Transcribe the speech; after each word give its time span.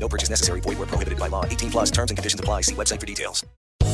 No 0.00 0.08
purchase 0.08 0.30
necessary. 0.30 0.60
Void 0.60 0.78
where 0.78 0.86
prohibited 0.86 1.18
by 1.18 1.28
law. 1.28 1.44
18 1.44 1.70
plus 1.70 1.90
terms 1.90 2.10
and 2.10 2.16
conditions 2.16 2.40
apply. 2.40 2.62
See 2.62 2.74
website 2.74 3.00
for 3.00 3.06
details. 3.06 3.44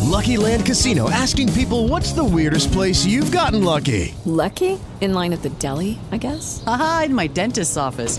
Lucky 0.04 0.36
Land 0.36 0.66
Casino 0.66 1.10
asking 1.10 1.52
people 1.54 1.88
what's 1.88 2.12
the 2.12 2.22
weirdest 2.24 2.70
place 2.72 3.04
you've 3.04 3.32
gotten 3.32 3.64
lucky? 3.64 4.14
Lucky? 4.26 4.78
In 5.00 5.14
line 5.14 5.32
at 5.32 5.42
the 5.42 5.48
deli, 5.48 5.98
I 6.12 6.18
guess? 6.18 6.62
Aha, 6.66 7.04
in 7.06 7.14
my 7.14 7.26
dentist's 7.26 7.76
office. 7.76 8.18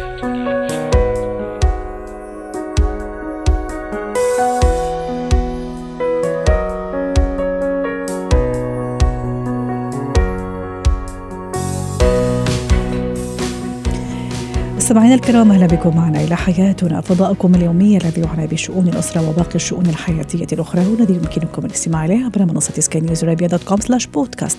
مستمعينا 14.91 15.15
الكرام 15.15 15.51
أهلا 15.51 15.65
بكم 15.65 15.97
معنا 15.97 16.23
إلى 16.23 16.35
حياتنا. 16.35 17.01
فضاؤكم 17.01 17.55
اليومي 17.55 17.97
الذي 17.97 18.21
يعنى 18.21 18.47
بشؤون 18.47 18.87
الأسرة 18.87 19.29
وباقي 19.29 19.55
الشؤون 19.55 19.85
الحياتية 19.85 20.47
الأخرى 20.53 20.85
والذي 20.85 21.13
يمكنكم 21.13 21.65
الاستماع 21.65 22.05
اليه 22.05 22.25
عبر 22.25 22.45
منصة 22.45 22.73
سكاي 22.79 23.01
نيوز 23.01 23.23
عربيه 23.23 23.47
dot 23.47 23.63
com 23.63 23.79
slash 23.79 24.07
podcast 24.07 24.57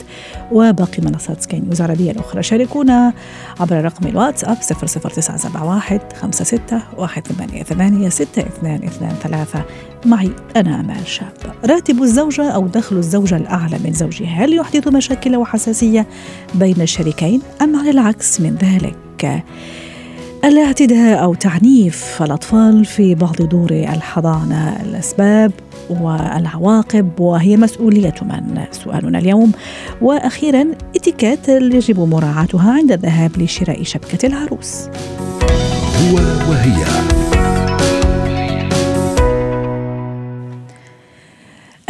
وباقي 0.53 1.03
منصات 1.03 1.41
سكاي 1.43 1.61
نيوز 1.61 1.83
عربية 1.83 2.11
الأخرى. 2.11 2.43
شاركونا 2.43 3.13
عبر 3.61 3.85
رقم 3.85 4.07
الواتساب 4.07 4.57
00971 4.57 6.01
56 6.31 6.61
188 6.99 8.11
6223 8.11 9.65
معي 10.07 10.31
أنا 10.57 10.81
آمال 10.81 11.07
شاب. 11.07 11.33
راتب 11.65 12.03
الزوجة 12.03 12.51
أو 12.51 12.67
دخل 12.67 12.97
الزوجة 12.97 13.37
الأعلى 13.37 13.79
من 13.85 13.93
زوجها 13.93 14.45
هل 14.45 14.55
يحدث 14.55 14.89
مشاكل 14.89 15.37
وحساسية 15.37 16.07
بين 16.55 16.81
الشريكين 16.81 17.41
أم 17.63 17.77
على 17.77 17.91
العكس 17.91 18.41
من 18.41 18.55
ذلك؟ 18.55 19.43
الاعتداء 20.45 21.23
أو 21.23 21.35
تعنيف 21.35 22.23
الأطفال 22.23 22.85
في 22.85 23.15
بعض 23.15 23.37
دور 23.37 23.71
الحضانة 23.71 24.83
الأسباب 24.83 25.53
والعواقب 25.91 27.21
وهي 27.21 27.57
مسؤولية 27.57 28.15
من 28.23 28.65
سؤالنا 28.70 29.19
اليوم. 29.19 29.53
وأخيرا 30.01 30.67
إتيكيت 30.97 31.48
يجب 31.48 32.01
مراعاتها 32.01 32.73
عند 32.73 32.93
الذهاب 32.93 33.31
لشراء 33.39 33.83
شبكة 33.83 34.27
العروس. 34.27 34.89
هو 36.03 36.17
وهي. 36.51 36.85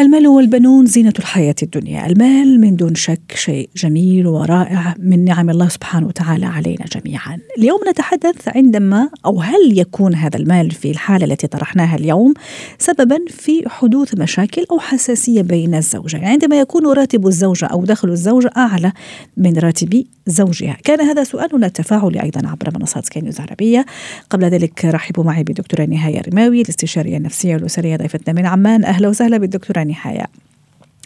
المال 0.01 0.27
والبنون 0.27 0.87
زينة 0.87 1.13
الحياة 1.19 1.55
الدنيا. 1.63 2.07
المال 2.07 2.61
من 2.61 2.77
دون 2.77 2.95
شك 2.95 3.35
شيء 3.35 3.69
جميل 3.77 4.27
ورائع 4.27 4.95
من 4.99 5.25
نعم 5.25 5.51
الله 5.51 5.69
سبحانه 5.69 6.07
وتعالى 6.07 6.47
علينا 6.47 6.85
جميعا. 6.85 7.39
اليوم 7.59 7.81
نتحدث 7.89 8.49
عندما 8.49 9.09
أو 9.27 9.41
هل 9.41 9.79
يكون 9.79 10.15
هذا 10.15 10.37
المال 10.37 10.71
في 10.71 10.91
الحالة 10.91 11.25
التي 11.25 11.47
طرحناها 11.47 11.97
اليوم 11.97 12.35
سببا 12.79 13.19
في 13.29 13.65
حدوث 13.69 14.19
مشاكل 14.19 14.65
أو 14.71 14.79
حساسية 14.79 15.43
بين 15.43 15.75
الزوجين. 15.75 16.25
عندما 16.25 16.61
يكون 16.61 16.87
راتب 16.87 17.27
الزوجة 17.27 17.67
أو 17.67 17.85
دخل 17.85 18.09
الزوجة 18.09 18.51
أعلى 18.57 18.93
من 19.37 19.59
راتب 19.59 20.05
زوجها. 20.27 20.77
كان 20.85 21.01
هذا 21.01 21.25
سؤالنا 21.25 21.67
التفاعلي 21.67 22.23
أيضا 22.23 22.49
عبر 22.49 22.79
منصات 22.79 23.07
سكاي 23.07 23.31
عربية. 23.39 23.87
قبل 24.31 24.45
ذلك 24.45 24.85
رحبوا 24.85 25.25
معي 25.25 25.45
بالدكتورة 25.45 25.85
نهاية 25.85 26.23
رماوي 26.33 26.63
الاستشارية 26.63 27.17
النفسية 27.17 27.55
والأسرية 27.55 27.97
ضيفتنا 27.97 28.35
من 28.35 28.47
عمان. 28.47 28.85
أهلا 28.85 29.09
وسهلا 29.09 29.39
بالدكتورة 29.39 29.82
نهاية. 29.85 30.27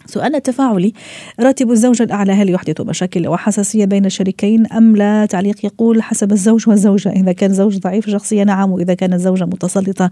سؤالنا 0.07 0.37
التفاعلي 0.37 0.93
راتب 1.39 1.71
الزوجة 1.71 2.03
الأعلى 2.03 2.31
هل 2.31 2.49
يحدث 2.49 2.81
مشاكل 2.81 3.27
وحساسية 3.27 3.85
بين 3.85 4.05
الشريكين 4.05 4.67
أم 4.67 4.95
لا؟ 4.95 5.25
تعليق 5.25 5.65
يقول 5.65 6.03
حسب 6.03 6.31
الزوج 6.31 6.69
والزوجة. 6.69 7.09
إذا 7.09 7.31
كان 7.31 7.51
الزوج 7.51 7.77
ضعيف 7.77 8.07
الشخصية 8.07 8.43
نعم. 8.43 8.71
وإذا 8.71 8.93
كانت 8.93 9.13
الزوجة 9.13 9.43
متسلطة 9.43 10.11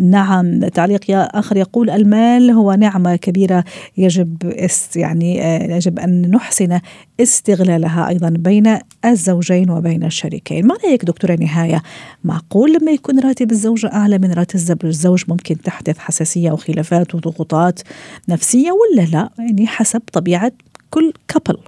نعم. 0.00 0.68
تعليق 0.68 1.00
آخر 1.10 1.56
يقول 1.56 1.90
المال 1.90 2.50
هو 2.50 2.74
نعمة 2.74 3.16
كبيرة. 3.16 3.64
يجب 3.96 4.54
يعني 4.96 5.38
يجب 5.76 5.98
أن 5.98 6.30
نحسن 6.30 6.78
استغلالها 7.20 8.08
أيضا 8.08 8.28
بين 8.28 8.78
الزوجين 9.04 9.70
وبين 9.70 10.04
الشريكين. 10.04 10.66
ما 10.66 10.74
رأيك 10.84 11.04
دكتورة 11.04 11.34
نهاية؟ 11.34 11.82
معقول 12.24 12.72
لما 12.72 12.92
يكون 12.92 13.18
راتب 13.18 13.50
الزوجة 13.50 13.92
أعلى 13.92 14.18
من 14.18 14.32
راتب 14.32 14.84
الزوج 14.84 15.24
ممكن 15.28 15.58
تحدث 15.58 15.98
حساسية 15.98 16.52
وخلافات 16.52 17.14
وضغوطات 17.14 17.80
نفسية 18.28 18.70
ولا 18.72 19.02
لا؟ 19.02 19.30
يعني 19.38 19.66
حسب 19.66 20.02
طبيعة 20.12 20.52
كل 20.90 21.12
كابل 21.28 21.58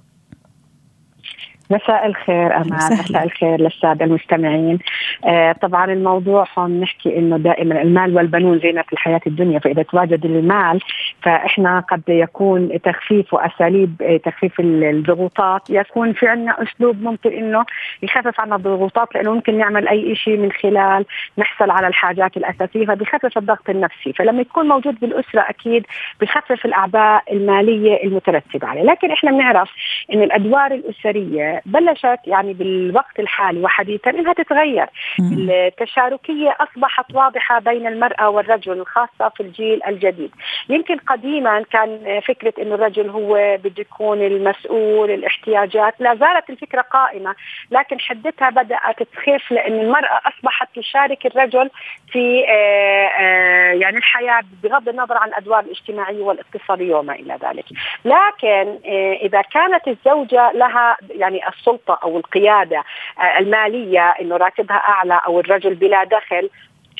مساء 1.74 2.06
الخير 2.06 2.48
سهلا. 2.50 2.74
مساء 2.94 3.24
الخير. 3.24 3.60
للسادة 3.60 4.04
المستمعين. 4.04 4.78
آه 5.24 5.52
طبعا 5.52 5.84
الموضوع 5.92 6.46
هون 6.58 6.80
نحكي 6.80 7.18
إنه 7.18 7.36
دائما 7.36 7.82
المال 7.82 8.16
والبنون 8.16 8.58
زينة 8.58 8.84
الحياة 8.92 9.20
الدنيا 9.26 9.58
فإذا 9.58 9.82
تواجد 9.82 10.24
المال 10.24 10.80
فإحنا 11.22 11.80
قد 11.80 12.02
يكون 12.08 12.80
تخفيف 12.84 13.34
واساليب 13.34 14.02
آه، 14.02 14.16
تخفيف 14.16 14.60
ال- 14.60 14.84
الضغوطات. 14.84 15.70
يكون 15.70 16.12
في 16.12 16.28
عندنا 16.28 16.62
أسلوب 16.62 17.02
ممكن 17.02 17.32
إنه 17.32 17.64
يخفف 18.02 18.40
عنا 18.40 18.56
الضغوطات 18.56 19.14
لأنه 19.14 19.32
ممكن 19.34 19.58
نعمل 19.58 19.88
أي 19.88 20.14
شيء 20.16 20.36
من 20.36 20.52
خلال 20.52 21.04
نحصل 21.38 21.70
على 21.70 21.86
الحاجات 21.86 22.36
الأساسية 22.36 22.86
فبيخفف 22.86 23.38
الضغط 23.38 23.70
النفسي. 23.70 24.12
فلما 24.12 24.40
يكون 24.40 24.68
موجود 24.68 25.00
بالأسرة 25.00 25.40
أكيد 25.48 25.86
بخفف 26.20 26.64
الاعباء 26.64 27.22
المالية 27.32 28.04
المترتبة 28.04 28.66
عليه. 28.68 28.82
لكن 28.82 29.10
إحنا 29.10 29.30
بنعرف 29.30 29.70
إن 30.14 30.22
الأدوار 30.22 30.72
الأسرية 30.72 31.62
بلشت 31.66 32.19
يعني 32.26 32.52
بالوقت 32.52 33.20
الحالي 33.20 33.60
وحديثا 33.60 34.10
إنها 34.10 34.32
تتغير. 34.32 34.86
التشاركية 35.20 36.56
أصبحت 36.60 37.14
واضحة 37.14 37.58
بين 37.58 37.86
المرأة 37.86 38.28
والرجل 38.28 38.84
خاصة 38.86 39.28
في 39.36 39.42
الجيل 39.42 39.80
الجديد. 39.86 40.30
يمكن 40.69 40.97
قديما 40.97 41.62
كان 41.70 42.20
فكرة 42.20 42.54
إنه 42.62 42.75
الرجل 42.75 43.10
هو 43.10 43.58
بده 43.64 43.84
يكون 43.94 44.22
المسؤول 44.22 45.10
الاحتياجات 45.10 45.94
لا 46.00 46.14
زالت 46.14 46.50
الفكرة 46.50 46.80
قائمة. 46.80 47.34
لكن 47.70 48.00
حدتها 48.00 48.50
بدأت 48.50 49.02
تخف 49.02 49.52
لأن 49.52 49.81
المرأة 49.81 50.20
أصبحت 50.26 50.69
تشارك 50.76 51.26
الرجل 51.26 51.70
في 52.12 52.44
آه، 52.48 53.08
آه، 53.20 53.72
يعني 53.72 53.96
الحياة 53.96 54.42
بغض 54.62 54.88
النظر 54.88 55.16
عن 55.16 55.28
الأدوار 55.28 55.60
الاجتماعية 55.60 56.22
والاقتصادية 56.22 56.94
وما 56.94 57.14
إلى 57.14 57.38
ذلك. 57.42 57.64
لكن 58.04 58.78
آه، 58.87 59.12
إذا 59.22 59.43
كانت 59.43 59.88
الزوجة 59.88 60.52
لها 60.52 60.96
يعني 61.11 61.44
السلطة 61.49 61.99
أو 62.02 62.17
القيادة 62.17 62.85
آه، 63.19 63.38
المالية 63.38 64.11
إنه 64.20 64.37
راتبها 64.37 64.76
أعلى 64.76 65.20
أو 65.26 65.41
الرجل 65.41 65.75
بلا 65.75 66.05
دخل. 66.05 66.50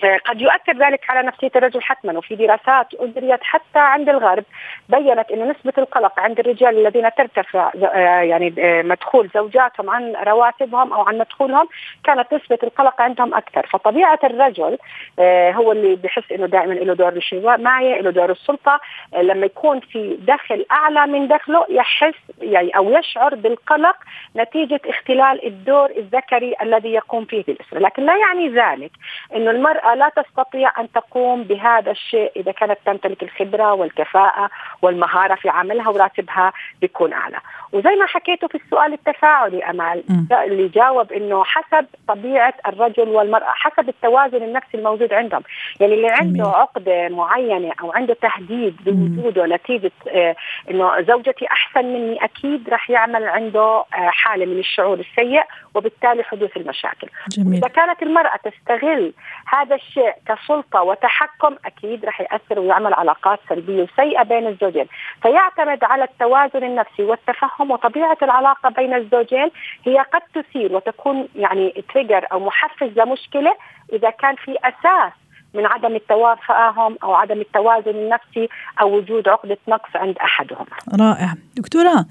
قد 0.03 0.41
يؤثر 0.41 0.87
ذلك 0.87 1.11
على 1.11 1.27
نفسية 1.27 1.51
الرجل 1.57 1.83
حتما 1.83 2.19
وفي 2.19 2.35
دراسات 2.35 2.87
اجريت 2.95 3.41
حتى 3.43 3.79
عند 3.79 4.09
الغرب 4.09 4.45
بينت 4.89 5.31
إن 5.31 5.49
نسبة 5.49 5.73
القلق 5.79 6.21
عند 6.21 6.41
الرجال 6.41 6.79
الذين 6.79 7.11
ترتفع 7.15 7.73
آه، 7.85 8.21
يعني 8.21 8.55
آه، 8.59 8.83
مدخول 8.83 9.31
زوجاتهم 9.35 9.91
عن 9.91 10.17
رواتبهم 10.17 10.93
أو 10.93 11.03
عن 11.03 11.19
مدخولهم 11.19 11.69
كانت 12.05 12.35
نسبة 12.35 12.59
القلق 12.63 13.01
عندهم 13.01 13.35
أكثر. 13.35 13.67
فطبيعة 13.67 14.19
الرجل 14.25 14.79
آه، 15.19 15.51
هو 15.53 15.73
اللي 15.73 15.97
بحس 15.97 16.33
إنه 16.33 16.47
دائما 16.47 16.75
له 16.75 16.95
دور 16.95 17.09
الاجتماعي 17.09 18.01
له 18.01 18.11
دور 18.11 18.31
السلطة 18.31 18.81
آه، 19.15 19.23
لما 19.23 19.47
يكون 19.47 19.81
في 19.81 20.19
دخل 20.21 20.67
أعلى 20.71 21.07
من 21.07 21.29
دخله 21.29 21.67
يحس 21.69 22.15
يعني 22.43 22.77
أو 22.77 22.91
يشعر 22.91 23.35
بالقلق 23.35 23.97
نتيجة 24.37 24.81
اختلال 24.87 25.47
الدور 25.47 25.91
الذكري 25.91 26.55
الذي 26.63 26.93
يقوم 26.93 27.25
فيه 27.25 27.43
في 27.43 27.51
الاسره 27.53 27.79
لكن 27.79 28.03
لا 28.07 28.17
يعني 28.17 28.49
ذلك 28.49 28.91
إنه 29.35 29.51
المرأة 29.51 29.84
المراه 29.85 29.95
لا 29.95 30.23
تستطيع 30.23 30.81
أن 30.81 30.93
تقوم 30.93 31.43
بهذا 31.43 31.91
الشيء 31.91 32.33
إذا 32.37 32.53
كانت 32.53 32.79
تمتلك 32.87 33.23
الخبرة 33.23 33.73
والكفاءة 33.73 34.51
والمهارة 34.83 35.35
في 35.35 35.49
عملها 35.49 35.89
وراتبها 35.89 36.53
بيكون 36.81 37.13
أعلى. 37.13 37.39
وزي 37.73 37.91
ما 37.91 38.07
حكيته 38.07 38.49
في 38.49 38.55
السؤال 38.55 38.93
التفاعلي 38.93 39.65
أمال 39.65 40.05
م. 40.09 40.35
اللي 40.35 40.69
جاوب 40.69 41.13
إنه 41.13 41.45
حسب 41.45 41.87
طبيعة 42.09 42.55
الرجل 42.67 43.09
والمرأة 43.09 43.53
حسب 43.55 43.89
التوازن 43.89 44.43
النفسي 44.43 44.77
الموجود 44.77 45.13
عندهم. 45.13 45.43
يعني 45.81 45.95
اللي 45.95 46.09
عنده 46.11 46.45
جميل. 46.45 46.55
عقدة 46.55 47.09
معينة 47.09 47.73
أو 47.81 47.93
عنده 47.93 48.15
تهديد 48.15 48.77
بوجوده 48.85 49.47
نتيجة 49.47 49.93
آه 50.09 50.37
إنه 50.71 51.01
زوجتي 51.01 51.47
أحسن 51.47 51.85
مني 51.85 52.25
أكيد 52.25 52.69
رح 52.69 52.91
يعمل 52.91 53.25
عنده 53.25 53.61
آه 53.61 53.85
حالة 54.11 54.47
من 54.47 54.59
الشعور 54.59 54.99
السيء 55.01 55.43
وبالتالي 55.75 56.25
حدوث 56.25 56.57
المشاكل. 56.57 57.09
جميل. 57.29 57.59
إذا 57.59 57.69
كانت 57.69 58.03
المرأة 58.03 58.37
تستغل 58.37 59.13
هذا 59.47 59.74
الشيء 59.75 60.15
كسلطة 60.27 60.83
وتحكم 60.83 61.57
أكيد 61.65 62.05
رح 62.05 62.21
يأثر 62.21 62.59
ويعمل 62.59 62.95
علاقات 62.95 63.39
سلبية 63.49 63.83
وسيئة 63.83 64.23
بين 64.23 64.47
الزوجين. 64.47 64.87
فيعتمد 65.23 65.85
على 65.85 66.05
التوازن 66.05 66.65
النفسي 66.65 67.03
والتفهم 67.03 67.71
وطبيعة 67.71 68.19
العلاقة 68.23 68.69
بين 68.71 68.95
الزوجين. 68.95 69.51
هي 69.85 69.99
قد 69.99 70.23
تثير 70.35 70.73
وتكون 70.73 71.29
يعني 71.37 71.85
تريجر 71.95 72.27
أو 72.33 72.41
محفز 72.41 72.99
لمشكلة 72.99 73.55
إذا 73.93 74.11
كان 74.11 74.35
في 74.37 74.57
أساس 74.65 75.13
من 75.55 75.67
عدم 75.67 75.97
التفاهم 75.97 76.99
أو 77.03 77.15
عدم 77.15 77.41
التوازن 77.41 77.91
النفسي 77.91 78.49
أو 78.81 78.97
وجود 78.97 79.29
عقدة 79.29 79.59
نقص 79.69 79.91
عند 79.95 80.19
أحدهم. 80.19 80.67
رائع. 81.01 81.35
دكتورة 81.57 82.07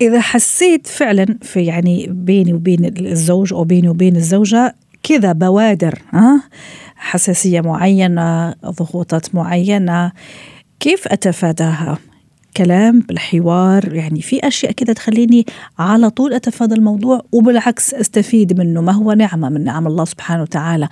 إذا 0.00 0.20
حسيت 0.20 0.86
فعلا 0.86 1.38
في 1.42 1.66
يعني 1.66 2.06
بيني 2.10 2.54
وبين 2.54 2.84
الزوج 2.98 3.52
أو 3.52 3.64
بيني 3.64 3.88
وبين 3.88 4.16
الزوجة 4.16 4.74
كذا 5.04 5.32
بوادر 5.32 6.02
ها 6.12 6.42
حساسية 6.96 7.60
معينة 7.60 8.54
ضغوطات 8.66 9.34
معينة. 9.34 10.12
كيف 10.80 11.08
أتفاداها؟ 11.08 11.98
كلام 12.56 13.00
بالحوار 13.00 13.94
يعني 13.94 14.22
في 14.22 14.46
أشياء 14.46 14.72
كذا 14.72 14.92
تخليني 14.92 15.46
على 15.78 16.10
طول 16.10 16.34
أتفادى 16.34 16.74
الموضوع 16.74 17.20
وبالعكس 17.32 17.94
أستفيد 17.94 18.58
منه. 18.58 18.80
ما 18.80 18.92
هو 18.92 19.12
نعمة 19.12 19.48
من 19.48 19.64
نعم 19.64 19.86
الله 19.86 20.04
سبحانه 20.04 20.42
وتعالى؟ 20.42 20.88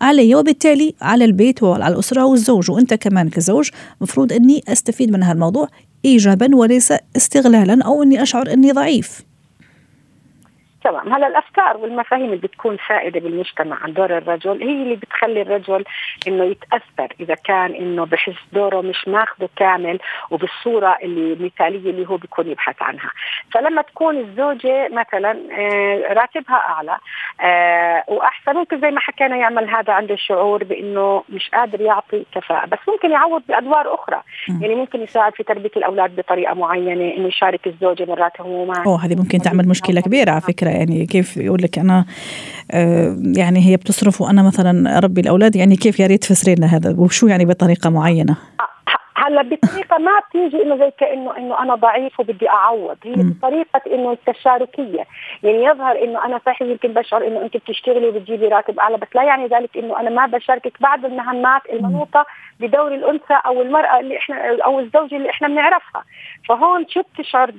علي 0.00 0.34
وبالتالي 0.34 0.94
على 1.02 1.24
البيت 1.24 1.62
وعلى 1.62 1.88
الأسرة 1.88 2.24
والزوج 2.24 2.70
وأنت 2.70 2.94
كمان 2.94 3.28
كزوج 3.28 3.70
مفروض 4.00 4.32
أني 4.32 4.62
أستفيد 4.68 5.10
من 5.10 5.22
هالموضوع 5.22 5.68
إيجابا 6.04 6.56
وليس 6.56 6.92
استغلالا 7.16 7.84
أو 7.84 8.02
أني 8.02 8.22
أشعر 8.22 8.52
أني 8.52 8.72
ضعيف. 8.72 9.25
تمام. 10.86 11.12
هلا 11.14 11.26
الأفكار 11.26 11.76
والمفاهيم 11.76 12.24
اللي 12.24 12.36
بتكون 12.36 12.76
سائده 12.88 13.20
بالمجتمع 13.20 13.76
عن 13.82 13.92
دور 13.92 14.18
الرجل 14.18 14.62
هي 14.62 14.82
اللي 14.82 14.96
بتخلي 14.96 15.42
الرجل 15.42 15.84
إنه 16.28 16.44
يتأثر. 16.44 17.14
إذا 17.20 17.34
كان 17.34 17.74
إنه 17.74 18.04
بحس 18.06 18.34
دوره 18.52 18.80
مش 18.80 19.08
ماخذه 19.08 19.48
كامل 19.56 19.98
وبالصورة 20.30 20.98
اللي 21.02 21.32
المثاليه 21.32 21.90
اللي 21.90 22.08
هو 22.08 22.16
بيكون 22.16 22.46
يبحث 22.46 22.82
عنها. 22.82 23.10
فلما 23.52 23.82
تكون 23.82 24.16
الزوجة 24.16 24.88
مثلا 24.92 25.38
آه 25.52 26.12
راتبها 26.12 26.56
أعلى 26.56 26.98
آه 27.40 28.04
وأحسن 28.08 28.54
ممكن 28.54 28.80
زي 28.80 28.90
ما 28.90 29.00
حكينا 29.00 29.36
يعمل 29.36 29.68
هذا 29.68 29.92
عنده 29.92 30.16
شعور 30.16 30.64
بإنه 30.64 31.22
مش 31.28 31.50
قادر 31.50 31.80
يعطي 31.80 32.24
كفاءة. 32.32 32.66
بس 32.66 32.78
ممكن 32.88 33.10
يعوض 33.10 33.42
بأدوار 33.48 33.94
أخرى. 33.94 34.22
يعني 34.60 34.74
ممكن 34.74 35.02
يساعد 35.02 35.34
في 35.34 35.42
تربية 35.42 35.70
الأولاد 35.76 36.16
بطريقة 36.16 36.54
معينة 36.54 37.14
إنه 37.16 37.28
يشارك 37.28 37.66
الزوجة 37.66 38.04
مرات 38.04 38.40
همومات 38.40 38.86
أوه 38.86 39.04
هذه 39.04 39.14
ممكن 39.14 39.38
تعمل 39.38 39.68
مشكلة 39.68 40.00
كبيرة 40.00 40.30
على 40.30 40.40
فكرة. 40.40 40.75
يعني 40.76 41.06
كيف 41.06 41.36
يقول 41.36 41.62
لك 41.62 41.78
أنا 41.78 42.04
آه 42.70 43.16
يعني 43.36 43.66
هي 43.66 43.76
بتصرف 43.76 44.20
وأنا 44.20 44.42
مثلا 44.42 44.98
اربي 44.98 45.20
الأولاد 45.20 45.56
يعني 45.56 45.76
كيف 45.76 46.00
يا 46.00 46.06
ريت 46.06 46.22
تفسري 46.22 46.54
لنا 46.54 46.66
هذا 46.66 46.94
وشو 46.98 47.26
يعني 47.26 47.44
بطريقة 47.44 47.90
معينة؟ 47.90 48.36
هلا 49.26 49.42
بطريقة 49.42 49.98
ما 49.98 50.20
بتيجي 50.28 50.62
إنه 50.62 50.76
زي 50.76 50.90
كانه 50.90 51.36
إنه 51.36 51.62
أنا 51.62 51.74
ضعيف 51.74 52.20
وبدي 52.20 52.48
أعوض. 52.48 52.96
هي. 53.04 53.14
بطريقة 53.16 53.80
إنه 53.86 54.12
التشاركية. 54.12 55.04
يعني 55.42 55.64
يظهر 55.64 56.04
إنه 56.04 56.24
أنا 56.24 56.40
صحيح 56.46 56.62
يمكن 56.62 56.92
بشعر 56.92 57.26
إنه 57.26 57.42
أنت 57.42 57.56
بتشتغلي 57.56 58.08
وبتجيبي 58.08 58.48
راتب 58.48 58.78
أعلى 58.80 58.96
بس 58.96 59.08
لا 59.14 59.22
يعني 59.22 59.46
ذلك 59.46 59.76
إنه 59.76 60.00
أنا 60.00 60.10
ما 60.10 60.26
بشاركك 60.26 60.72
بعض 60.82 61.04
المهمات 61.04 61.62
المنوطة 61.72 62.26
بدور 62.60 62.94
الأنثى 62.94 63.38
أو 63.46 63.62
المرأة 63.62 64.00
اللي 64.00 64.18
إحنا 64.18 64.56
أو 64.64 64.80
الزوجة 64.80 65.16
اللي 65.16 65.30
إحنا 65.30 65.48
بنعرفها. 65.48 66.04
فهون 66.48 66.88
شو 66.88 67.02
بتشعر 67.02 67.50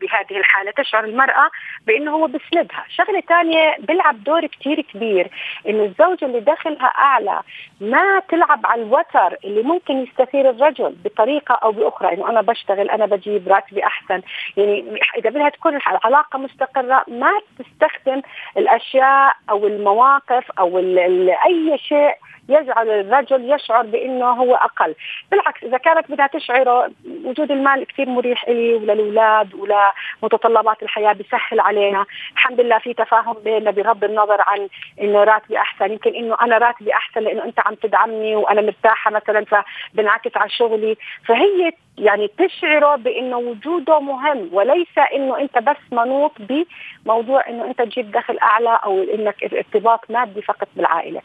بهذه 0.00 0.36
الحالة؟ 0.38 0.70
تشعر 0.76 1.04
المرأة 1.04 1.50
بإنه 1.86 2.10
هو 2.10 2.26
بسندها. 2.26 2.84
شغلة 2.88 3.20
ثانية 3.20 3.76
بيلعب 3.78 4.24
دور 4.24 4.46
كثير 4.46 4.80
كبير. 4.80 5.30
إنه 5.68 5.84
الزوجة 5.84 6.24
اللي 6.24 6.40
دخلها 6.40 6.86
أعلى 6.86 7.40
ما 7.80 8.20
تلعب 8.28 8.66
على 8.66 8.82
الوتر 8.82 9.36
اللي 9.44 9.62
ممكن 9.62 10.02
يستثير 10.38 10.50
الرجل 10.50 10.96
بطريقة 11.04 11.54
أو 11.54 11.72
بأخرى. 11.72 12.14
إنه 12.14 12.30
أنا 12.30 12.40
بشتغل 12.40 12.90
أنا 12.90 13.06
بجيب 13.06 13.48
راتبي 13.48 13.84
أحسن. 13.84 14.22
يعني 14.56 15.00
إذا 15.16 15.30
بدها 15.30 15.48
تكون 15.48 15.76
العلاقه 15.76 16.38
مستقرة 16.38 17.04
ما 17.08 17.32
تستخدم 17.58 18.22
الأشياء 18.56 19.32
أو 19.50 19.66
المواقف 19.66 20.50
أو 20.58 20.78
أي 20.78 21.78
شيء 21.78 22.14
يجعل 22.48 22.90
الرجل 22.90 23.52
يشعر 23.52 23.82
بأنه 23.86 24.30
هو 24.30 24.54
أقل، 24.54 24.94
بالعكس 25.30 25.64
إذا 25.64 25.78
كانت 25.78 26.10
بدها 26.10 26.26
تشعره 26.26 26.90
وجود 27.24 27.50
المال 27.50 27.86
كثير 27.86 28.08
مريح 28.08 28.48
لي 28.48 28.74
وللاولاد 28.74 29.54
ولمتطلبات 29.54 30.82
الحياة 30.82 31.12
بيسهل 31.12 31.60
علينا، 31.60 32.06
الحمد 32.32 32.60
لله 32.60 32.78
في 32.78 32.94
تفاهم 32.94 33.36
بيننا 33.44 33.70
بغض 33.70 34.04
النظر 34.04 34.38
عن 34.40 34.68
إنه 35.00 35.24
راتبي 35.24 35.58
أحسن، 35.58 35.92
يمكن 35.92 36.14
إنه 36.14 36.36
أنا 36.42 36.58
راتبي 36.58 36.92
أحسن 36.92 37.20
لأنه 37.20 37.44
أنت 37.44 37.60
عم 37.60 37.74
تدعمني 37.74 38.36
وأنا 38.36 38.60
مرتاحة 38.60 39.10
مثلا 39.10 39.44
فبنعكس 39.44 40.36
على 40.36 40.50
شغلي، 40.50 40.96
فهي 41.26 41.72
يعني 41.98 42.30
تشعره 42.38 42.96
بإنه 42.96 43.36
وجوده 43.36 44.00
مهم 44.00 44.48
وليس 44.52 44.98
إنه 45.14 45.38
أنت 45.38 45.58
بس 45.58 45.76
منوط 45.92 46.32
بموضوع 46.38 47.48
إنه 47.48 47.64
أنت 47.64 47.82
تجيب 47.82 48.10
دخل 48.12 48.38
أعلى 48.38 48.80
أو 48.84 49.02
إنك 49.02 49.44
ارتباط 49.44 50.10
مادي 50.10 50.42
فقط 50.42 50.68
بالعائلة، 50.76 51.20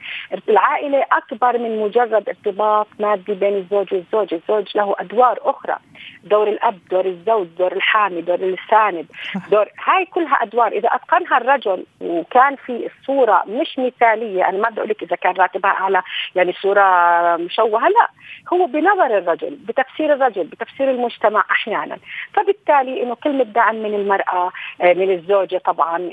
العائلة 0.50 1.06
أكبر 1.12 1.58
من 1.58 1.80
مجرد 1.80 2.30
ارتباط 2.30 2.88
مادي 3.00 3.34
بين 3.34 3.56
الزوج 3.56 3.94
والزوج، 3.94 4.34
الزوج 4.34 4.78
له 4.78 4.96
أدوار 5.00 5.40
أخرى، 5.42 5.78
دور 6.24 6.48
الأب، 6.48 6.80
دور 6.92 7.06
الزوج، 7.06 7.48
دور 7.48 7.72
الحامي، 7.72 8.22
دور 8.22 8.36
الساند، 8.36 9.06
دور 9.52 9.68
هاي 9.86 10.06
كلها 10.06 10.44
أدوار، 10.44 10.72
إذا 10.72 10.90
اتقنها 10.90 11.38
الرجل 11.38 11.86
وكان 12.02 12.56
في 12.56 12.90
الصورة 13.00 13.44
مش 13.48 13.80
مثالية، 13.80 14.50
أنا 14.50 14.58
ما 14.58 14.70
بدي 14.70 14.80
أقول 14.80 14.90
لك 14.90 15.04
إذا 15.04 15.16
كان 15.16 15.34
راتبها 15.34 15.72
أعلى 15.72 16.02
يعني 16.36 16.54
صورة 16.54 16.84
مشوهة، 17.38 17.90
لا، 17.90 18.08
هو 18.54 18.66
بنظر 18.66 19.18
الرجل، 19.18 19.56
بتفسير 19.56 20.14
الرجل، 20.14 20.44
بتفسير 20.44 20.63
المجتمع 20.90 21.44
أحيانا، 21.52 21.98
فبالتالي 22.34 23.04
إنه 23.04 23.16
كلمه 23.16 23.44
دعم 23.44 23.76
من 23.76 23.94
المرأة 23.94 24.52
من 24.84 25.12
الزوجة 25.12 25.58
طبعا 25.58 26.10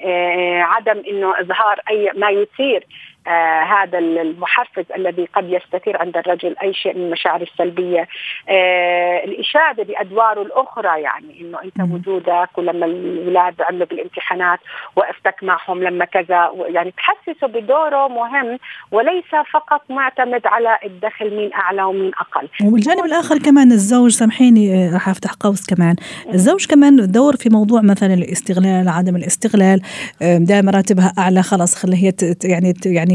عدم 0.62 1.02
إنه 1.08 1.40
إظهار 1.40 1.80
أي 1.90 2.10
ما 2.16 2.30
يثير 2.30 2.86
آه 3.26 3.62
هذا 3.62 3.98
المحفز 3.98 4.84
الذي 4.96 5.28
قد 5.34 5.48
يستثير 5.48 5.96
عند 5.96 6.16
الرجل 6.16 6.56
أي 6.62 6.74
شيء 6.74 6.94
من 6.96 7.04
المشاعر 7.04 7.42
السلبية. 7.42 8.08
آه 8.48 9.24
الاشاده 9.24 9.82
بادواره 9.82 10.42
الأخرى 10.42 11.02
يعني 11.02 11.40
إنه 11.40 11.58
أنت 11.64 11.92
وجودك 11.92 12.58
ولما 12.58 12.86
الأولاد 12.86 13.54
عملوا 13.62 13.86
بالامتحانات 13.86 14.58
وقفتك 14.96 15.34
معهم 15.42 15.82
لما 15.82 16.04
كذا 16.04 16.50
يعني 16.68 16.90
تحسسه 16.90 17.46
بدوره 17.46 18.08
مهم 18.08 18.58
وليس 18.92 19.30
فقط 19.52 19.82
معتمد 19.90 20.46
على 20.46 20.78
الدخل 20.84 21.36
مين 21.36 21.52
أعلى 21.54 21.82
ومين 21.82 22.10
أقل. 22.20 22.48
وبالجانب 22.66 23.04
الآخر 23.04 23.38
كمان 23.38 23.72
الزوج 23.72 24.10
سامحيني 24.10 24.90
راح 24.92 25.08
أفتح 25.08 25.30
قوس 25.40 25.74
كمان. 25.74 25.96
الزوج 26.34 26.66
كمان 26.66 26.96
دور 27.12 27.36
في 27.36 27.48
موضوع 27.48 27.80
مثلا 27.82 28.14
الاستغلال 28.14 28.88
عدم 28.88 29.16
الاستغلال. 29.16 29.80
دائما 30.20 30.70
راتبها 30.70 31.12
أعلى 31.18 31.42
خلاص 31.42 31.74
خليها 31.82 31.98
هي 32.00 32.12
يعني 32.44 32.74
يعني 32.86 33.09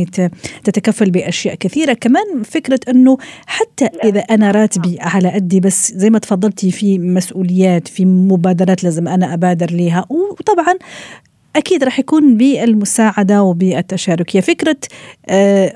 تتكفل 0.63 1.11
بأشياء 1.11 1.55
كثيرة. 1.55 1.93
كمان 1.93 2.43
فكرة 2.43 2.79
أنه 2.89 3.17
حتى 3.45 3.85
إذا 3.85 4.19
أنا 4.19 4.51
راتبي 4.51 4.97
على 4.99 5.29
قدي 5.29 5.59
بس 5.59 5.91
زي 5.91 6.09
ما 6.09 6.19
تفضلتي 6.19 6.71
في 6.71 6.99
مسؤوليات 6.99 7.87
في 7.87 8.05
مبادرات 8.05 8.83
لازم 8.83 9.07
أنا 9.07 9.33
أبادر 9.33 9.71
ليها. 9.71 10.05
وطبعا 10.09 10.73
أكيد 11.55 11.83
راح 11.83 11.99
يكون 11.99 12.37
بالمساعدة 12.37 13.43
وبالتشاركية. 13.43 14.39
فكرة 14.39 14.77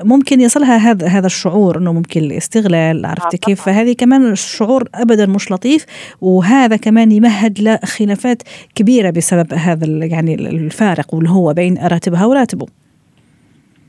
ممكن 0.04 0.42
يصلها 0.42 0.78
هذا 0.78 1.08
هذا 1.08 1.26
الشعور 1.26 1.78
إنه 1.78 1.94
ممكن 1.94 2.22
الاستغلال 2.22 3.06
عرفتي 3.06 3.38
كيف؟ 3.38 3.62
فهذه 3.62 3.94
كمان 3.94 4.32
الشعور 4.32 4.90
ابدا 4.96 5.26
مش 5.26 5.52
لطيف. 5.52 5.86
وهذا 6.22 6.76
كمان 6.76 7.12
يمهد 7.12 7.60
لخلافات 7.60 8.44
كبيرة 8.76 9.10
بسبب 9.10 9.54
هذا 9.54 9.86
يعني 10.06 10.34
الفارق 10.34 11.14
واللي 11.14 11.30
هو 11.30 11.54
بين 11.54 11.78
راتبها 11.78 12.26
وراتبه. 12.26 12.66